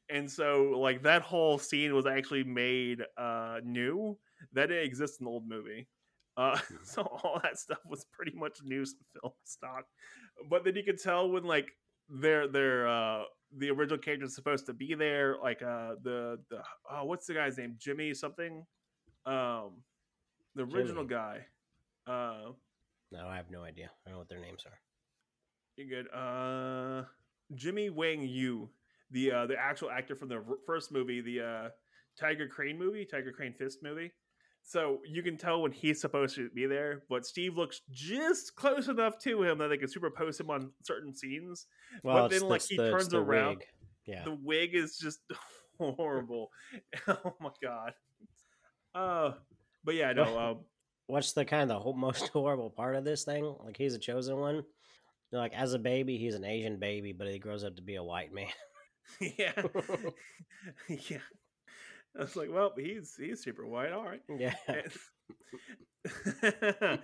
and 0.08 0.30
so 0.30 0.70
like 0.78 1.02
that 1.02 1.22
whole 1.22 1.58
scene 1.58 1.94
was 1.94 2.06
actually 2.06 2.44
made 2.44 3.02
uh 3.16 3.60
new. 3.64 4.18
That 4.52 4.66
didn't 4.68 4.84
exist 4.86 5.20
in 5.20 5.24
the 5.26 5.30
old 5.30 5.48
movie. 5.48 5.88
Uh, 6.36 6.58
so 6.84 7.02
all 7.02 7.40
that 7.42 7.58
stuff 7.58 7.78
was 7.86 8.06
pretty 8.12 8.32
much 8.36 8.58
new 8.64 8.84
film 8.86 9.32
stock. 9.44 9.84
But 10.48 10.64
then 10.64 10.76
you 10.76 10.84
could 10.84 11.00
tell 11.00 11.30
when 11.30 11.44
like 11.44 11.68
their 12.08 12.48
their 12.48 12.88
uh 12.88 13.24
the 13.56 13.70
original 13.70 13.98
character 13.98 14.26
is 14.26 14.34
supposed 14.34 14.66
to 14.66 14.72
be 14.72 14.94
there, 14.94 15.36
like 15.42 15.62
uh 15.62 15.94
the 16.02 16.38
the 16.50 16.62
oh 16.90 17.04
what's 17.04 17.26
the 17.26 17.34
guy's 17.34 17.56
name 17.58 17.76
Jimmy 17.78 18.12
something, 18.14 18.64
um 19.26 19.82
the 20.54 20.62
original 20.64 21.04
Jimmy. 21.04 21.08
guy. 21.08 21.46
Uh, 22.06 22.52
No, 23.12 23.26
I 23.26 23.36
have 23.36 23.50
no 23.50 23.62
idea. 23.62 23.86
I 23.86 24.08
don't 24.10 24.14
know 24.14 24.18
what 24.18 24.28
their 24.28 24.40
names 24.40 24.64
are. 24.66 24.78
You're 25.76 26.02
good. 26.02 26.12
Uh, 26.12 27.04
Jimmy 27.54 27.90
Wang 27.90 28.22
Yu, 28.22 28.68
the 29.10 29.32
uh 29.32 29.46
the 29.46 29.56
actual 29.56 29.90
actor 29.90 30.14
from 30.16 30.28
the 30.28 30.42
first 30.66 30.90
movie, 30.92 31.20
the 31.20 31.40
uh 31.40 31.68
Tiger 32.18 32.48
Crane 32.48 32.78
movie, 32.78 33.04
Tiger 33.04 33.32
Crane 33.32 33.54
Fist 33.54 33.78
movie. 33.82 34.10
So 34.62 34.98
you 35.06 35.22
can 35.22 35.38
tell 35.38 35.62
when 35.62 35.72
he's 35.72 36.00
supposed 36.00 36.34
to 36.36 36.50
be 36.50 36.66
there, 36.66 37.02
but 37.08 37.24
Steve 37.24 37.56
looks 37.56 37.80
just 37.90 38.54
close 38.54 38.88
enough 38.88 39.18
to 39.20 39.42
him 39.42 39.58
that 39.58 39.68
they 39.68 39.78
can 39.78 39.88
superpose 39.88 40.38
him 40.38 40.50
on 40.50 40.70
certain 40.84 41.14
scenes. 41.14 41.66
Well, 42.02 42.28
But 42.28 42.30
then, 42.32 42.48
like, 42.48 42.62
he 42.62 42.76
the- 42.76 42.90
turns 42.90 43.08
the 43.08 43.18
around, 43.22 43.58
wig. 43.58 43.66
Yeah. 44.04 44.24
The 44.24 44.34
wig 44.42 44.74
is 44.74 44.98
just 44.98 45.20
horrible. 45.78 46.50
oh 47.08 47.34
my 47.40 47.50
god. 47.62 47.92
Uh, 48.94 49.32
but 49.84 49.94
yeah, 49.94 50.12
no. 50.12 50.24
Um, 50.38 50.58
What's 51.06 51.32
the 51.32 51.46
kind 51.46 51.62
of 51.62 51.68
the 51.68 51.78
whole, 51.78 51.94
most 51.94 52.28
horrible 52.28 52.68
part 52.68 52.94
of 52.94 53.02
this 53.04 53.24
thing? 53.24 53.54
Like 53.64 53.78
he's 53.78 53.94
a 53.94 53.98
chosen 53.98 54.36
one. 54.36 54.62
Like 55.32 55.54
as 55.54 55.72
a 55.72 55.78
baby, 55.78 56.18
he's 56.18 56.34
an 56.34 56.44
Asian 56.44 56.78
baby, 56.78 57.12
but 57.14 57.28
he 57.28 57.38
grows 57.38 57.64
up 57.64 57.76
to 57.76 57.82
be 57.82 57.94
a 57.94 58.02
white 58.02 58.30
man. 58.34 58.48
yeah, 59.20 59.52
yeah. 60.88 61.18
I 62.18 62.22
was 62.22 62.36
like, 62.36 62.50
well, 62.52 62.72
he's 62.76 63.14
he's 63.18 63.42
super 63.42 63.66
white. 63.66 63.92
All 63.92 64.04
right. 64.04 64.20
yeah. 64.38 64.54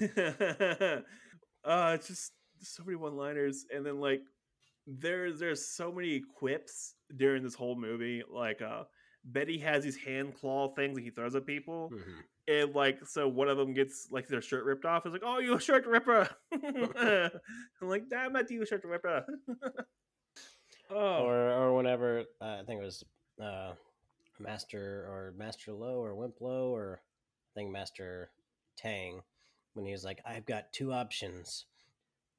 Uh 1.62 1.92
it's 1.94 2.08
just 2.08 2.32
so 2.62 2.82
many 2.84 2.96
one 2.96 3.16
liners 3.16 3.66
and 3.74 3.84
then 3.84 4.00
like 4.00 4.20
there's 4.86 5.38
there's 5.38 5.74
so 5.76 5.92
many 5.92 6.22
quips 6.38 6.94
during 7.16 7.42
this 7.42 7.54
whole 7.54 7.78
movie 7.78 8.22
like 8.32 8.62
uh 8.62 8.82
betty 9.26 9.58
has 9.58 9.84
these 9.84 9.96
hand 9.96 10.34
claw 10.34 10.72
things 10.74 10.96
that 10.96 11.02
he 11.04 11.10
throws 11.10 11.34
at 11.34 11.44
people 11.44 11.90
Mhm. 11.92 12.14
and 12.48 12.74
like 12.74 12.98
so 13.06 13.28
one 13.28 13.48
of 13.48 13.58
them 13.58 13.74
gets 13.74 14.08
like 14.10 14.26
their 14.26 14.40
shirt 14.40 14.64
ripped 14.64 14.86
off 14.86 15.04
it's 15.04 15.12
like 15.12 15.22
oh 15.22 15.38
you 15.38 15.54
a 15.54 15.60
shirt 15.60 15.86
ripper 15.86 16.28
i'm 16.54 17.30
like 17.82 18.08
damn 18.08 18.34
it 18.36 18.50
you 18.50 18.62
a 18.62 18.66
shirt 18.66 18.84
ripper 18.84 19.22
oh 20.90 21.24
Or 21.24 21.50
or 21.50 21.76
whenever 21.76 22.20
uh, 22.40 22.58
I 22.60 22.62
think 22.66 22.80
it 22.80 22.84
was 22.84 23.04
uh, 23.42 23.72
Master 24.40 25.06
or 25.08 25.34
Master 25.36 25.72
Low 25.72 26.02
or 26.02 26.14
Wimp 26.14 26.40
Lo 26.40 26.74
or 26.74 27.00
I 27.54 27.60
think 27.60 27.70
Master 27.70 28.30
Tang 28.76 29.22
when 29.74 29.86
he 29.86 29.92
was 29.92 30.04
like, 30.04 30.20
I've 30.26 30.46
got 30.46 30.72
two 30.72 30.92
options. 30.92 31.66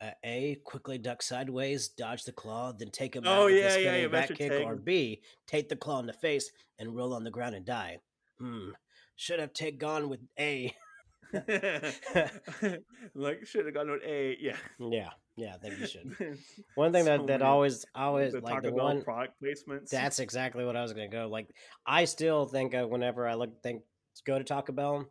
Uh, 0.01 0.11
a, 0.25 0.59
quickly 0.63 0.97
duck 0.97 1.21
sideways, 1.21 1.89
dodge 1.89 2.23
the 2.23 2.31
claw, 2.31 2.71
then 2.71 2.89
take 2.89 3.15
him 3.15 3.23
Oh, 3.25 3.43
out 3.43 3.45
with 3.45 3.55
yeah, 3.55 3.67
a 3.67 3.71
spinning 3.71 4.01
yeah, 4.01 4.07
back 4.07 4.29
Master 4.29 4.33
kick, 4.33 4.65
or 4.65 4.75
B, 4.75 5.21
take 5.45 5.69
the 5.69 5.75
claw 5.75 5.99
in 5.99 6.07
the 6.07 6.13
face 6.13 6.51
and 6.79 6.95
roll 6.95 7.13
on 7.13 7.23
the 7.23 7.29
ground 7.29 7.53
and 7.53 7.65
die. 7.65 7.99
Hmm. 8.39 8.69
Should 9.15 9.39
have 9.39 9.53
take 9.53 9.77
gone 9.77 10.09
with 10.09 10.21
A. 10.39 10.73
like 13.15 13.45
should 13.45 13.65
have 13.65 13.73
gone 13.73 13.89
an 13.89 14.01
a 14.05 14.35
yeah 14.41 14.57
yeah, 14.79 15.09
yeah, 15.37 15.53
I 15.55 15.57
think 15.57 15.79
you 15.79 15.87
should. 15.87 16.37
One 16.75 16.91
thing 16.91 17.05
that, 17.05 17.21
So 17.21 17.25
that 17.27 17.39
many- 17.39 17.43
always 17.49 17.85
always 17.95 18.33
the 18.33 18.41
like 18.41 18.55
Taco 18.55 18.67
the 18.69 18.75
Bell 18.75 18.85
one 18.85 19.01
product 19.03 19.33
placements. 19.41 19.89
That's 19.89 20.19
exactly 20.19 20.65
what 20.65 20.75
I 20.75 20.81
was 20.81 20.93
gonna 20.93 21.07
go. 21.09 21.27
Like, 21.29 21.47
I 21.85 22.05
still 22.05 22.45
think 22.45 22.73
of 22.73 22.89
whenever 22.89 23.27
I 23.27 23.33
look 23.35 23.61
think 23.63 23.83
go 24.25 24.37
to 24.37 24.43
Taco 24.43 24.73
Bell, 24.73 25.05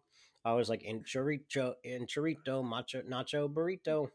I 0.44 0.52
was 0.54 0.68
like 0.68 0.83
in 0.83 1.02
chorizo, 1.02 1.74
in 1.85 2.06
chorito, 2.06 2.62
macho, 2.64 3.02
nacho 3.02 3.52
burrito. 3.52 4.09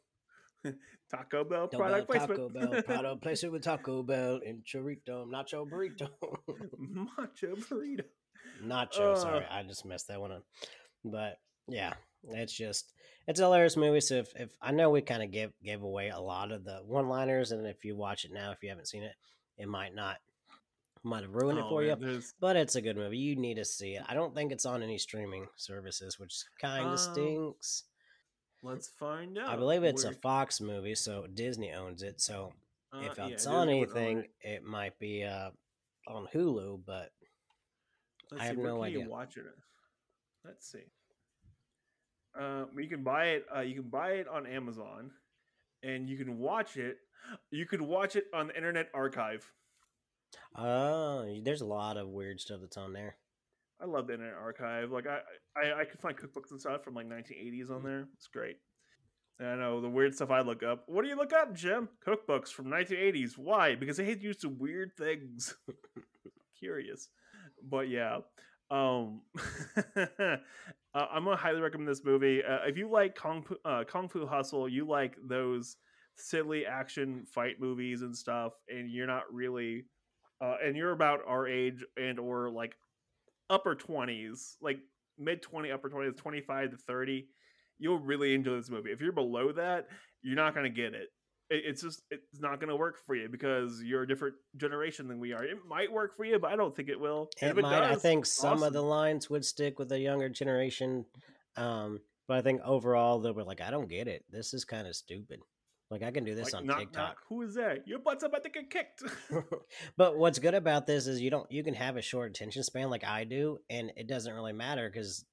Taco 1.11 1.43
Bell 1.43 1.67
Taco 1.67 1.77
product 1.83 2.07
Bell, 2.09 2.17
placement. 2.27 2.53
Taco 2.53 2.69
Bell, 2.71 2.81
product 2.83 3.21
place 3.21 3.43
it 3.43 3.51
with 3.51 3.61
Taco 3.63 4.03
Bell 4.03 4.39
in 4.43 4.63
chorito, 4.63 5.25
nacho 5.27 5.67
burrito. 5.69 6.09
Macho 6.77 7.55
burrito. 7.55 8.03
nacho, 8.63 9.17
sorry, 9.17 9.45
Uh. 9.45 9.53
I 9.53 9.63
just 9.63 9.85
messed 9.85 10.07
that 10.07 10.19
one 10.19 10.31
up. 10.31 10.43
But 11.03 11.37
yeah, 11.67 11.93
it's 12.31 12.53
just 12.53 12.93
it's 13.27 13.39
a 13.39 13.43
hilarious 13.43 13.75
movie. 13.77 14.01
So 14.01 14.15
if, 14.15 14.35
if 14.35 14.49
I 14.61 14.71
know 14.71 14.89
we 14.89 15.01
kind 15.01 15.23
of 15.23 15.31
gave 15.31 15.51
gave 15.63 15.81
away 15.83 16.09
a 16.09 16.19
lot 16.19 16.51
of 16.51 16.63
the 16.63 16.77
one 16.85 17.07
liners, 17.09 17.51
and 17.51 17.65
if 17.67 17.83
you 17.85 17.95
watch 17.95 18.25
it 18.25 18.31
now, 18.33 18.51
if 18.51 18.61
you 18.63 18.69
haven't 18.69 18.88
seen 18.88 19.03
it, 19.03 19.13
it 19.57 19.67
might 19.67 19.93
not 19.95 20.17
might 21.03 21.21
have 21.21 21.35
ruined 21.35 21.59
it 21.59 21.65
Oh, 21.65 21.69
for 21.69 21.81
man, 21.81 21.89
you. 22.01 22.05
there's- 22.07 22.33
But 22.39 22.55
it's 22.55 22.75
a 22.75 22.81
good 22.81 22.97
movie. 22.97 23.17
You 23.19 23.35
need 23.35 23.55
to 23.57 23.65
see 23.65 23.93
it. 23.95 24.01
I 24.07 24.15
don't 24.15 24.33
think 24.33 24.51
it's 24.51 24.65
on 24.65 24.81
any 24.81 24.97
streaming 24.97 25.45
services, 25.55 26.17
which 26.19 26.35
kind 26.59 26.88
Um, 26.88 26.93
of 26.93 26.99
stinks. 26.99 27.83
Let's 28.63 28.88
find 28.88 29.38
out. 29.38 29.49
I 29.49 29.55
believe 29.55 29.83
it's 29.83 30.03
a 30.03 30.07
We're- 30.07 30.19
Fox 30.23 30.59
movie, 30.59 30.95
so 30.95 31.27
Disney 31.27 31.71
owns 31.71 32.01
it. 32.01 32.19
So 32.21 32.53
uh, 32.91 33.01
if 33.01 33.17
yeah, 33.19 33.27
it's 33.27 33.45
on 33.45 33.69
anything, 33.69 34.19
it. 34.19 34.31
it 34.41 34.63
might 34.63 34.97
be 34.97 35.23
uh, 35.23 35.51
on 36.07 36.27
Hulu. 36.33 36.83
But 36.83 37.11
Let's 38.31 38.41
I 38.41 38.45
see, 38.45 38.47
have 38.47 38.57
where 38.57 38.67
no 38.67 38.83
idea. 38.83 39.07
watch 39.07 39.38
it. 39.38 39.45
Let's 40.43 40.71
see. 40.71 40.85
Uh, 42.39 42.65
you 42.78 42.88
can 42.89 43.04
buy 43.04 43.26
it. 43.28 43.45
Uh, 43.56 43.62
you 43.62 43.76
can 43.82 43.89
buy 43.89 44.12
it 44.13 44.28
on 44.28 44.45
Amazon, 44.45 45.12
and 45.84 46.10
you 46.10 46.17
can 46.17 46.38
watch 46.38 46.78
it. 46.78 46.98
You 47.52 47.65
could 47.65 47.82
watch 47.82 48.15
it 48.15 48.26
on 48.34 48.48
the 48.48 48.56
Internet 48.56 48.89
Archive. 48.93 49.52
uh, 50.56 51.24
there's 51.43 51.62
a 51.62 51.65
lot 51.65 51.98
of 51.98 52.10
weird 52.10 52.39
stuff 52.39 52.60
that's 52.62 52.78
on 52.78 52.93
there. 52.93 53.15
I 53.82 53.86
love 53.86 54.08
the 54.08 54.13
Internet 54.13 54.36
Archive. 54.36 54.91
Like 54.91 55.06
I, 55.08 55.19
I, 55.60 55.82
I 55.82 55.86
could 55.86 56.00
find 56.00 56.15
cookbooks 56.15 56.52
and 56.52 56.60
stuff 56.60 56.84
from 56.84 56.93
like 56.95 57.08
1980s 57.10 57.67
Mm. 57.69 57.76
on 57.76 57.84
there. 57.84 58.08
It's 58.15 58.28
great. 58.28 58.58
And 59.39 59.50
I 59.50 59.56
know 59.56 59.82
the 59.82 59.89
weird 59.89 60.15
stuff 60.15 60.32
I 60.32 60.41
look 60.41 60.63
up. 60.63 60.84
What 60.88 61.02
do 61.02 61.10
you 61.10 61.17
look 61.17 61.34
up, 61.34 61.54
Jim? 61.54 61.89
Cookbooks 62.08 62.50
from 62.50 62.67
1980s. 62.67 63.38
Why? 63.38 63.76
Because 63.76 63.98
they 63.98 64.06
had 64.06 64.21
used 64.24 64.39
some 64.41 64.58
weird 64.58 64.91
things. 64.98 65.56
Curious, 66.60 67.10
but 67.62 67.89
yeah. 67.89 68.19
Um, 68.71 69.21
uh, 69.95 70.38
I'm 70.93 71.23
gonna 71.25 71.36
highly 71.36 71.62
recommend 71.62 71.88
this 71.88 72.04
movie. 72.04 72.43
Uh, 72.43 72.60
if 72.65 72.78
you 72.78 72.89
like 72.89 73.15
Kung 73.15 73.43
Fu, 73.43 73.56
uh, 73.65 73.84
Kung 73.84 74.08
Fu 74.10 74.25
Hustle, 74.25 74.67
you 74.67 74.88
like 74.88 75.15
those 75.28 75.78
silly 76.15 76.65
action 76.65 77.25
fight 77.25 77.60
movies 77.60 78.01
and 78.01 78.15
stuff, 78.15 78.54
and 78.69 78.89
you're 78.89 79.08
not 79.08 79.23
really, 79.32 79.86
uh, 80.41 80.56
and 80.63 80.75
you're 80.75 80.91
about 80.93 81.19
our 81.28 81.47
age 81.47 81.84
and 81.97 82.19
or 82.19 82.49
like 82.49 82.75
upper 83.49 83.75
20s, 83.75 84.58
like 84.62 84.80
mid 85.17 85.41
20, 85.41 85.71
upper 85.71 85.89
20s, 85.89 86.17
25 86.17 86.71
to 86.71 86.78
30, 86.78 87.28
you'll 87.80 87.99
really 87.99 88.34
enjoy 88.34 88.56
this 88.56 88.69
movie. 88.69 88.91
If 88.91 89.01
you're 89.01 89.12
below 89.12 89.51
that, 89.54 89.88
you're 90.21 90.36
not 90.36 90.54
to 90.56 90.69
get 90.69 90.93
it. 90.93 91.10
It. 91.49 91.63
It's 91.65 91.81
just, 91.81 92.01
it's 92.10 92.39
not 92.39 92.60
going 92.60 92.69
to 92.69 92.75
work 92.75 92.97
for 93.05 93.15
you 93.15 93.27
because 93.29 93.81
you're 93.84 94.03
a 94.03 94.08
different 94.08 94.36
generation 94.58 95.08
than 95.08 95.19
we 95.19 95.34
are. 95.34 95.43
It 95.43 95.58
might 95.67 95.91
work 95.91 96.15
for 96.15 96.25
you, 96.25 96.39
but 96.39 96.51
I 96.51 96.55
don't 96.55 96.75
think 96.75 96.89
it 96.89 96.99
will. 96.99 97.29
And 97.41 97.51
It 97.51 97.58
if 97.58 97.62
might. 97.63 97.84
I 97.84 97.93
does, 97.93 98.01
think 98.01 98.25
some 98.25 98.63
of 98.63 98.73
the 98.73 98.81
lines 98.81 99.29
would 99.29 99.45
stick 99.45 99.79
with 99.79 99.89
the 99.89 99.99
younger 99.99 100.29
generation, 100.29 101.05
um, 101.58 102.01
but 102.27 102.38
I 102.38 102.41
think 102.41 102.62
overall 102.63 103.19
they'll 103.19 103.34
be 103.34 103.43
like, 103.43 103.62
I 103.62 103.69
don't 103.71 103.89
get 103.89 104.08
it. 104.08 104.25
This 104.29 104.53
is 104.53 104.65
kind 104.65 104.88
of 104.88 104.95
stupid. 104.95 105.39
Like 105.91 106.01
I 106.01 106.10
can 106.10 106.23
do 106.23 106.34
this 106.34 106.51
Like, 106.51 106.62
on 106.62 106.67
knock, 106.67 106.79
TikTok. 106.79 106.95
knock, 107.10 107.17
who 107.29 107.43
is 107.43 107.53
that? 107.55 107.88
Your 107.88 107.99
butt's 107.99 108.23
about 108.23 108.43
to 108.43 108.49
get 108.49 108.71
kicked. 108.71 109.03
but 109.97 110.17
what's 110.17 110.39
good 110.39 110.55
about 110.55 110.88
this 110.88 111.05
is 111.05 111.21
you 111.21 111.29
don't 111.29 111.49
you 111.51 111.63
can 111.63 111.75
have 111.75 111.95
a 111.95 112.01
short 112.01 112.31
attention 112.31 112.63
span 112.63 112.89
like 112.89 113.03
I 113.03 113.23
do, 113.23 113.60
and 113.69 113.91
it 113.95 114.08
doesn't 114.08 114.34
really 114.34 114.51
matter 114.53 114.89
because 114.91 115.23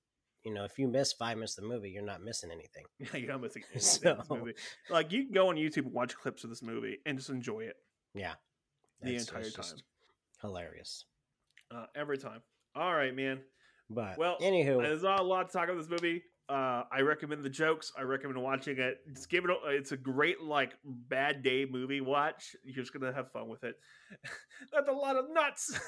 you 0.45 0.53
know 0.53 0.65
if 0.65 0.79
you 0.79 0.89
miss 0.89 1.13
five 1.13 1.37
minutes 1.37 1.57
of 1.59 1.63
the 1.65 1.69
movie, 1.69 1.91
you're 1.91 2.05
not 2.05 2.23
missing 2.23 2.51
anything. 2.51 2.85
yeah, 2.99 3.17
you're 3.17 3.33
not 3.33 3.41
missing 3.43 3.63
anything 3.73 3.81
So- 3.83 4.17
movie. 4.31 4.55
Like, 4.91 5.13
you 5.13 5.25
can 5.25 5.33
go 5.33 5.49
on 5.49 5.57
YouTube 5.57 5.85
and 5.85 5.93
watch 5.93 6.17
clips 6.17 6.45
of 6.45 6.51
this 6.51 6.63
movie 6.63 6.99
and 7.07 7.17
just 7.19 7.31
enjoy 7.31 7.61
it 7.61 7.77
Yeah, 8.15 8.35
the 9.03 9.17
entire 9.17 9.43
it's 9.43 9.55
time. 9.55 9.79
hilarious. 10.41 11.05
Uh, 11.71 11.87
every 11.95 12.19
time. 12.19 12.43
All 12.75 12.95
right, 12.95 13.15
man. 13.15 13.41
But 13.91 14.19
Well, 14.19 14.37
anywho, 14.41 14.83
There's 14.83 15.03
not 15.03 15.21
a 15.21 15.23
lot 15.23 15.49
to 15.49 15.53
talk 15.53 15.69
about 15.69 15.79
this 15.79 15.89
movie. 15.91 16.23
Uh, 16.49 16.83
I 16.93 17.01
recommend 17.01 17.45
the 17.45 17.49
jokes. 17.51 17.93
I 17.99 18.03
recommend 18.03 18.43
watching 18.43 18.79
it. 18.79 18.99
Just 19.15 19.31
give 19.31 19.45
it. 19.45 19.51
A, 19.51 19.69
it's 19.71 19.93
a 19.93 19.97
great 19.97 20.41
like 20.43 20.73
bad 20.85 21.43
day 21.43 21.67
movie 21.71 22.01
watch. 22.01 22.55
You're 22.65 22.75
just 22.75 22.93
gonna 22.93 23.13
have 23.13 23.31
fun 23.33 23.49
with 23.49 23.65
it. 23.65 23.75
That's 24.73 24.89
a 24.89 24.93
lot 24.93 25.17
of 25.17 25.27
nuts. 25.33 25.79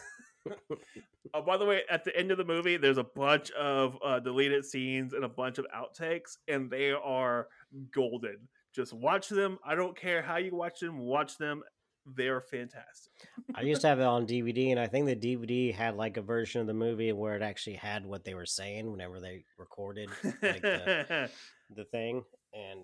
Oh, 1.35 1.43
by 1.43 1.57
the 1.57 1.65
way, 1.65 1.83
at 1.91 2.05
the 2.05 2.17
end 2.17 2.31
of 2.31 2.39
the 2.39 2.45
movie, 2.45 2.77
there's 2.77 2.99
a 2.99 3.05
bunch 3.05 3.51
of 3.53 3.97
uh, 4.05 4.21
deleted 4.21 4.65
scenes 4.65 5.13
and 5.13 5.25
a 5.25 5.29
bunch 5.29 5.59
of 5.59 5.67
outtakes, 5.75 6.37
and 6.49 6.71
they 6.71 6.91
are 6.91 7.49
golden. 7.93 8.37
Just 8.75 8.93
watch 8.93 9.29
them. 9.29 9.59
I 9.65 9.75
don't 9.75 9.97
care 9.97 10.23
how 10.23 10.37
you 10.37 10.55
watch 10.55 10.81
them. 10.81 10.99
Watch 10.99 11.39
them. 11.39 11.63
They're 12.07 12.43
fantastic. 12.43 13.13
I 13.55 13.63
used 13.63 13.81
to 13.81 13.89
have 13.89 13.99
it 13.99 14.05
on 14.05 14.27
DVD, 14.27 14.71
and 14.71 14.81
I 14.81 14.89
think 14.89 15.07
the 15.07 15.17
DVD 15.17 15.73
had 15.73 15.97
like 15.97 16.17
a 16.19 16.23
version 16.23 16.61
of 16.61 16.67
the 16.67 16.75
movie 16.75 17.13
where 17.13 17.35
it 17.37 17.43
actually 17.43 17.77
had 17.77 18.05
what 18.05 18.25
they 18.25 18.35
were 18.35 18.45
saying 18.45 18.91
whenever 18.91 19.21
they 19.21 19.45
recorded 19.59 20.11
like 20.43 20.61
the, 20.61 21.31
the 21.75 21.85
thing. 21.85 22.25
And 22.53 22.81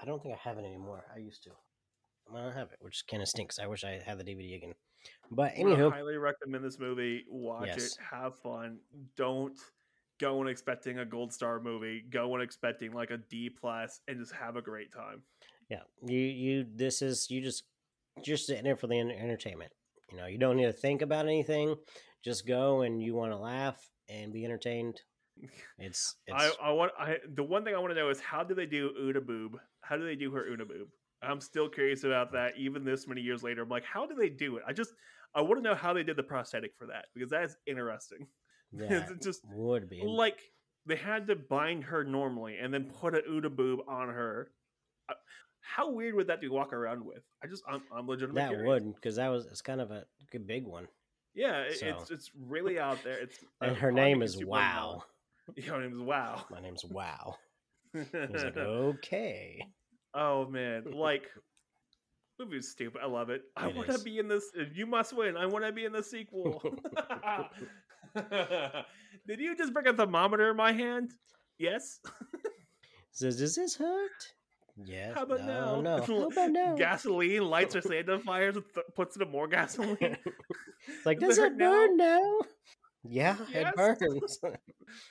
I 0.00 0.04
don't 0.04 0.20
think 0.20 0.34
I 0.34 0.48
have 0.48 0.58
it 0.58 0.64
anymore. 0.64 1.04
I 1.14 1.18
used 1.18 1.44
to. 1.44 1.50
I 2.34 2.42
don't 2.42 2.54
have 2.54 2.72
it, 2.72 2.78
which 2.80 3.04
kind 3.08 3.22
of 3.22 3.28
stinks. 3.28 3.58
I 3.58 3.66
wish 3.66 3.84
I 3.84 4.00
had 4.04 4.18
the 4.18 4.24
DVD 4.24 4.56
again. 4.56 4.74
But 5.30 5.54
anywho, 5.54 5.92
highly 5.92 6.16
recommend 6.16 6.64
this 6.64 6.78
movie. 6.78 7.24
Watch 7.28 7.68
Yes. 7.68 7.92
it, 7.92 7.98
have 8.10 8.38
fun. 8.38 8.78
Don't 9.16 9.58
go 10.18 10.42
in 10.42 10.48
expecting 10.48 10.98
a 10.98 11.04
gold 11.04 11.32
star 11.32 11.60
movie. 11.60 12.04
Go 12.10 12.34
in 12.34 12.42
expecting 12.42 12.92
like 12.92 13.10
a 13.10 13.18
D 13.18 13.48
plus, 13.50 14.00
and 14.08 14.18
just 14.18 14.32
have 14.32 14.56
a 14.56 14.62
great 14.62 14.92
time. 14.92 15.22
yeah, 15.68 15.82
you 16.04 16.18
you 16.18 16.66
this 16.74 17.00
is 17.02 17.30
you 17.30 17.40
just 17.40 17.64
just 18.24 18.46
sitting 18.46 18.64
there 18.64 18.76
for 18.76 18.86
the 18.88 18.98
entertainment. 18.98 19.72
You 20.10 20.16
know, 20.18 20.26
you 20.26 20.38
don't 20.38 20.56
need 20.56 20.66
to 20.66 20.72
think 20.72 21.02
about 21.02 21.26
anything. 21.26 21.76
Just 22.24 22.46
go 22.46 22.82
and 22.82 23.00
you 23.00 23.14
want 23.14 23.30
to 23.32 23.36
laugh 23.38 23.78
and 24.08 24.32
be 24.32 24.44
entertained. 24.44 25.00
It's, 25.78 26.16
it's 26.26 26.56
I, 26.60 26.68
I 26.68 26.72
want 26.72 26.92
I 26.98 27.18
the 27.32 27.44
one 27.44 27.64
thing 27.64 27.74
I 27.74 27.78
want 27.78 27.92
to 27.92 27.94
know 27.94 28.10
is 28.10 28.20
how 28.20 28.42
do 28.42 28.54
they 28.54 28.66
do 28.66 28.90
Una 29.00 29.20
Boob? 29.20 29.58
How 29.80 29.96
do 29.96 30.04
they 30.04 30.16
do 30.16 30.32
her 30.32 30.44
Una 30.48 30.64
Boob? 30.64 30.88
I'm 31.22 31.40
still 31.40 31.68
curious 31.68 32.04
about 32.04 32.32
that. 32.32 32.56
Even 32.56 32.84
this 32.84 33.06
many 33.06 33.20
years 33.20 33.42
later, 33.42 33.62
I'm 33.62 33.68
like, 33.68 33.84
how 33.84 34.06
do 34.06 34.14
they 34.14 34.28
do 34.28 34.56
it? 34.56 34.62
I 34.66 34.72
just 34.72 34.92
I 35.34 35.42
want 35.42 35.56
to 35.56 35.62
know 35.62 35.74
how 35.74 35.92
they 35.92 36.02
did 36.02 36.16
the 36.16 36.22
prosthetic 36.22 36.72
for 36.76 36.86
that 36.86 37.06
because 37.14 37.30
that 37.30 37.44
is 37.44 37.56
interesting. 37.66 38.26
yeah, 38.72 39.06
it's 39.10 39.24
just 39.24 39.42
would 39.52 39.88
be 39.88 40.02
like 40.02 40.40
they 40.86 40.96
had 40.96 41.26
to 41.26 41.36
bind 41.36 41.84
her 41.84 42.04
normally 42.04 42.58
and 42.58 42.72
then 42.72 42.84
put 42.84 43.14
an 43.14 43.22
Una 43.28 43.50
Boob 43.50 43.80
on 43.88 44.08
her. 44.08 44.50
Uh, 45.08 45.14
How 45.60 45.90
weird 45.90 46.14
would 46.14 46.28
that 46.28 46.40
be 46.40 46.48
to 46.48 46.52
walk 46.52 46.72
around 46.72 47.04
with? 47.04 47.22
I 47.42 47.46
just 47.46 47.62
I'm, 47.68 47.82
I'm 47.94 48.06
legitimately 48.06 48.42
that 48.42 48.48
curious. 48.50 48.66
would 48.66 48.94
because 48.94 49.16
that 49.16 49.28
was 49.28 49.46
it's 49.46 49.62
kind 49.62 49.80
of 49.80 49.90
a 49.90 50.04
good 50.32 50.46
big 50.46 50.66
one. 50.66 50.88
Yeah, 51.34 51.60
it, 51.62 51.78
So. 51.78 51.86
it's 51.86 52.10
it's 52.10 52.30
really 52.48 52.78
out 52.78 53.02
there. 53.04 53.18
It's 53.18 53.38
And 53.60 53.76
her 53.76 53.92
name 53.92 54.22
is 54.22 54.44
Wow. 54.44 55.04
Yeah, 55.56 55.72
her 55.72 55.80
name 55.80 55.92
is 55.92 56.00
Wow. 56.00 56.44
My 56.50 56.60
name's 56.60 56.84
Wow. 56.84 57.36
Like, 57.92 58.56
okay. 58.56 59.60
Oh 60.14 60.46
man, 60.46 60.84
like 60.92 61.30
movie's 62.38 62.70
stupid. 62.70 63.00
I 63.02 63.06
love 63.06 63.30
it. 63.30 63.42
I 63.56 63.68
want 63.68 63.90
to 63.90 63.98
be 63.98 64.18
in 64.18 64.28
this. 64.28 64.44
You 64.74 64.86
must 64.86 65.12
win. 65.12 65.36
I 65.36 65.46
want 65.46 65.64
to 65.64 65.72
be 65.72 65.84
in 65.84 65.92
the 65.92 66.02
sequel. 66.02 66.62
Did 69.26 69.38
you 69.40 69.56
just 69.56 69.72
bring 69.72 69.86
a 69.86 69.92
thermometer 69.92 70.50
in 70.50 70.56
my 70.56 70.72
hand? 70.72 71.12
Yes. 71.58 72.00
Says, 73.12 73.36
does 73.38 73.54
this 73.54 73.76
hurt? 73.76 74.10
Yes. 74.84 75.14
How 75.14 75.22
about 75.24 75.40
no, 75.44 75.80
now? 75.80 75.98
No. 75.98 76.02
How 76.04 76.28
about 76.28 76.50
now? 76.50 76.74
Gasoline 76.74 77.44
lights 77.44 77.74
her 77.74 77.82
Santa 77.82 78.18
fires, 78.18 78.56
and 78.56 78.64
th- 78.74 78.86
puts 78.96 79.16
in 79.16 79.30
more 79.30 79.46
gasoline. 79.46 79.96
it's 80.00 81.04
like, 81.04 81.18
Does 81.18 81.36
does 81.36 81.38
it 81.38 81.42
it 81.42 81.44
hurt 81.50 81.56
now? 81.58 81.70
burn 81.70 81.96
now? 81.96 82.38
Yeah, 83.02 83.36
Yes. 83.52 83.66
it 83.68 83.76
burns. 83.76 84.38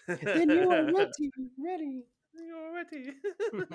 then 0.08 0.50
you 0.50 0.72
are 0.72 0.86
ready. 0.92 1.32
Ready. 1.64 2.04
You're 2.45 2.73
ready. 2.73 3.13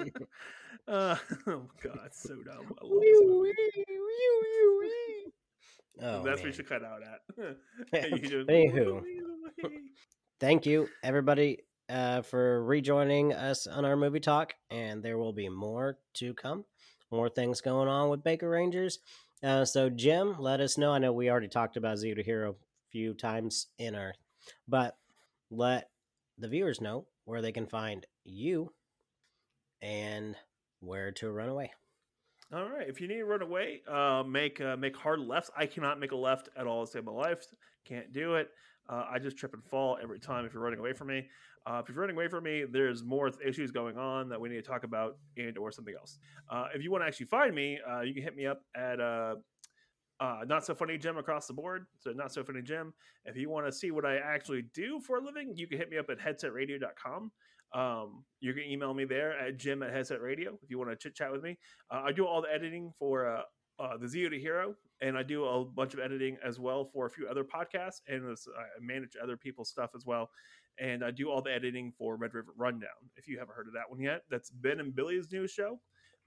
uh, 0.88 1.16
oh 1.46 1.62
god, 1.82 2.10
so 2.12 2.36
dumb. 2.36 2.74
I 2.80 2.84
love 2.84 3.00
this 3.00 3.20
movie. 3.22 3.52
Oh, 6.02 6.24
That's 6.24 6.40
what 6.40 6.46
you 6.46 6.52
should 6.52 6.68
cut 6.68 6.82
out 6.84 7.02
at. 7.02 7.56
Anywho. 7.94 9.02
Thank 10.40 10.66
you, 10.66 10.88
everybody, 11.04 11.60
uh, 11.88 12.22
for 12.22 12.64
rejoining 12.64 13.32
us 13.32 13.68
on 13.68 13.84
our 13.84 13.96
movie 13.96 14.18
talk. 14.18 14.54
And 14.70 15.02
there 15.02 15.18
will 15.18 15.32
be 15.32 15.48
more 15.48 15.98
to 16.14 16.34
come, 16.34 16.64
more 17.12 17.28
things 17.28 17.60
going 17.60 17.88
on 17.88 18.10
with 18.10 18.24
Baker 18.24 18.50
Rangers. 18.50 18.98
Uh, 19.42 19.64
so, 19.64 19.88
Jim, 19.88 20.34
let 20.40 20.60
us 20.60 20.76
know. 20.76 20.90
I 20.90 20.98
know 20.98 21.12
we 21.12 21.30
already 21.30 21.48
talked 21.48 21.76
about 21.76 21.98
Zeo 21.98 22.16
to 22.16 22.22
Hero 22.22 22.52
a 22.52 22.90
few 22.90 23.14
times 23.14 23.68
in 23.78 23.94
our, 23.94 24.14
but 24.66 24.96
let 25.50 25.90
the 26.38 26.48
viewers 26.48 26.80
know 26.80 27.06
where 27.24 27.42
they 27.42 27.52
can 27.52 27.66
find 27.66 28.06
you 28.24 28.72
and 29.82 30.36
where 30.80 31.12
to 31.12 31.30
run 31.30 31.48
away. 31.48 31.72
All 32.52 32.68
right. 32.68 32.88
If 32.88 33.00
you 33.00 33.08
need 33.08 33.16
to 33.16 33.24
run 33.24 33.42
away, 33.42 33.82
uh, 33.90 34.22
make 34.26 34.60
uh, 34.60 34.76
make 34.76 34.96
hard 34.96 35.20
lefts. 35.20 35.50
I 35.56 35.66
cannot 35.66 35.98
make 35.98 36.12
a 36.12 36.16
left 36.16 36.48
at 36.56 36.66
all 36.66 36.84
to 36.84 36.90
save 36.90 37.04
my 37.04 37.12
life. 37.12 37.44
Can't 37.86 38.12
do 38.12 38.34
it. 38.34 38.48
Uh, 38.88 39.04
I 39.10 39.18
just 39.18 39.36
trip 39.38 39.54
and 39.54 39.64
fall 39.64 39.98
every 40.02 40.20
time 40.20 40.44
if 40.44 40.52
you're 40.52 40.62
running 40.62 40.78
away 40.78 40.92
from 40.92 41.08
me. 41.08 41.26
Uh, 41.66 41.80
if 41.82 41.88
you're 41.88 41.98
running 41.98 42.16
away 42.16 42.28
from 42.28 42.44
me, 42.44 42.64
there's 42.70 43.02
more 43.02 43.30
th- 43.30 43.40
issues 43.46 43.70
going 43.70 43.96
on 43.96 44.28
that 44.28 44.38
we 44.38 44.50
need 44.50 44.56
to 44.56 44.62
talk 44.62 44.84
about 44.84 45.16
and 45.38 45.56
or 45.56 45.72
something 45.72 45.94
else. 45.98 46.18
Uh, 46.50 46.66
if 46.74 46.82
you 46.82 46.90
want 46.90 47.02
to 47.02 47.06
actually 47.06 47.26
find 47.26 47.54
me, 47.54 47.78
uh, 47.90 48.02
you 48.02 48.12
can 48.12 48.22
hit 48.22 48.36
me 48.36 48.46
up 48.46 48.60
at 48.76 49.00
uh, 50.20 50.24
uh, 50.24 50.44
not 50.46 50.64
so 50.64 50.74
funny 50.74 50.98
Jim 50.98 51.16
across 51.18 51.46
the 51.46 51.52
board. 51.52 51.86
So 51.98 52.10
not 52.10 52.32
so 52.32 52.44
funny 52.44 52.62
Jim. 52.62 52.92
If 53.24 53.36
you 53.36 53.50
want 53.50 53.66
to 53.66 53.72
see 53.72 53.90
what 53.90 54.04
I 54.04 54.16
actually 54.16 54.62
do 54.74 55.00
for 55.00 55.18
a 55.18 55.24
living, 55.24 55.52
you 55.56 55.66
can 55.66 55.78
hit 55.78 55.90
me 55.90 55.98
up 55.98 56.06
at 56.10 56.18
headsetradio.com. 56.18 57.30
Um, 57.74 58.24
you 58.40 58.52
can 58.54 58.62
email 58.64 58.94
me 58.94 59.04
there 59.04 59.36
at 59.36 59.56
jim 59.56 59.82
at 59.82 59.92
headset 59.92 60.20
radio 60.20 60.56
if 60.62 60.70
you 60.70 60.78
want 60.78 60.90
to 60.90 60.96
chit 60.96 61.16
chat 61.16 61.32
with 61.32 61.42
me. 61.42 61.58
Uh, 61.90 62.02
I 62.04 62.12
do 62.12 62.24
all 62.24 62.40
the 62.40 62.52
editing 62.52 62.92
for 62.98 63.26
uh, 63.26 63.42
uh, 63.80 63.96
the 63.96 64.06
Zeo 64.06 64.30
to 64.30 64.38
Hero, 64.38 64.76
and 65.00 65.18
I 65.18 65.24
do 65.24 65.44
a 65.44 65.64
bunch 65.64 65.92
of 65.92 65.98
editing 66.00 66.36
as 66.44 66.60
well 66.60 66.84
for 66.84 67.06
a 67.06 67.10
few 67.10 67.26
other 67.26 67.42
podcasts, 67.42 68.00
and 68.06 68.22
it's- 68.22 68.46
I 68.56 68.80
manage 68.80 69.16
other 69.20 69.36
people's 69.36 69.70
stuff 69.70 69.90
as 69.96 70.06
well. 70.06 70.30
And 70.78 71.04
I 71.04 71.10
do 71.10 71.30
all 71.30 71.42
the 71.42 71.52
editing 71.52 71.92
for 71.98 72.16
Red 72.16 72.34
River 72.34 72.52
Rundown. 72.56 72.90
If 73.16 73.26
you 73.28 73.38
haven't 73.38 73.54
heard 73.54 73.66
of 73.66 73.74
that 73.74 73.88
one 73.90 74.00
yet, 74.00 74.22
that's 74.30 74.50
Ben 74.50 74.80
and 74.80 74.94
Billy's 74.94 75.30
new 75.32 75.46
show. 75.48 75.80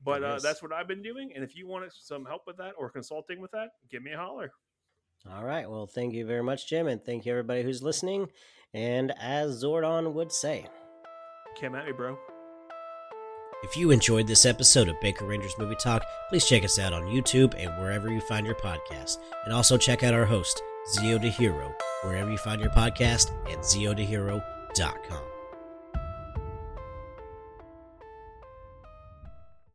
But 0.03 0.23
uh, 0.23 0.39
that's 0.39 0.61
what 0.61 0.71
I've 0.71 0.87
been 0.87 1.01
doing. 1.01 1.31
And 1.35 1.43
if 1.43 1.55
you 1.55 1.67
want 1.67 1.91
some 1.91 2.25
help 2.25 2.43
with 2.45 2.57
that 2.57 2.73
or 2.77 2.89
consulting 2.89 3.41
with 3.41 3.51
that, 3.51 3.69
give 3.91 4.03
me 4.03 4.11
a 4.13 4.17
holler. 4.17 4.51
All 5.31 5.43
right. 5.43 5.69
Well, 5.69 5.87
thank 5.87 6.13
you 6.13 6.25
very 6.25 6.43
much, 6.43 6.69
Jim. 6.69 6.87
And 6.87 7.03
thank 7.03 7.25
you, 7.25 7.31
everybody 7.31 7.63
who's 7.63 7.81
listening. 7.81 8.27
And 8.73 9.13
as 9.19 9.63
Zordon 9.63 10.13
would 10.13 10.31
say, 10.31 10.67
Come 11.59 11.75
at 11.75 11.85
me, 11.85 11.91
bro. 11.91 12.17
If 13.63 13.75
you 13.75 13.89
enjoyed 13.89 14.27
this 14.27 14.45
episode 14.45 14.87
of 14.87 15.01
Baker 15.01 15.25
Rangers 15.25 15.55
Movie 15.57 15.75
Talk, 15.75 16.05
please 16.29 16.47
check 16.47 16.63
us 16.63 16.77
out 16.77 16.93
on 16.93 17.03
YouTube 17.03 17.55
and 17.57 17.75
wherever 17.81 18.11
you 18.11 18.21
find 18.21 18.45
your 18.45 18.55
podcast. 18.55 19.17
And 19.45 19.53
also 19.53 19.77
check 19.77 20.03
out 20.03 20.13
our 20.13 20.25
host, 20.25 20.61
Zeo 20.95 21.19
to 21.19 21.29
Hero, 21.29 21.73
wherever 22.03 22.29
you 22.29 22.37
find 22.37 22.61
your 22.61 22.69
podcast, 22.69 23.31
and 23.49 23.59
zeotohero.com. 23.61 25.36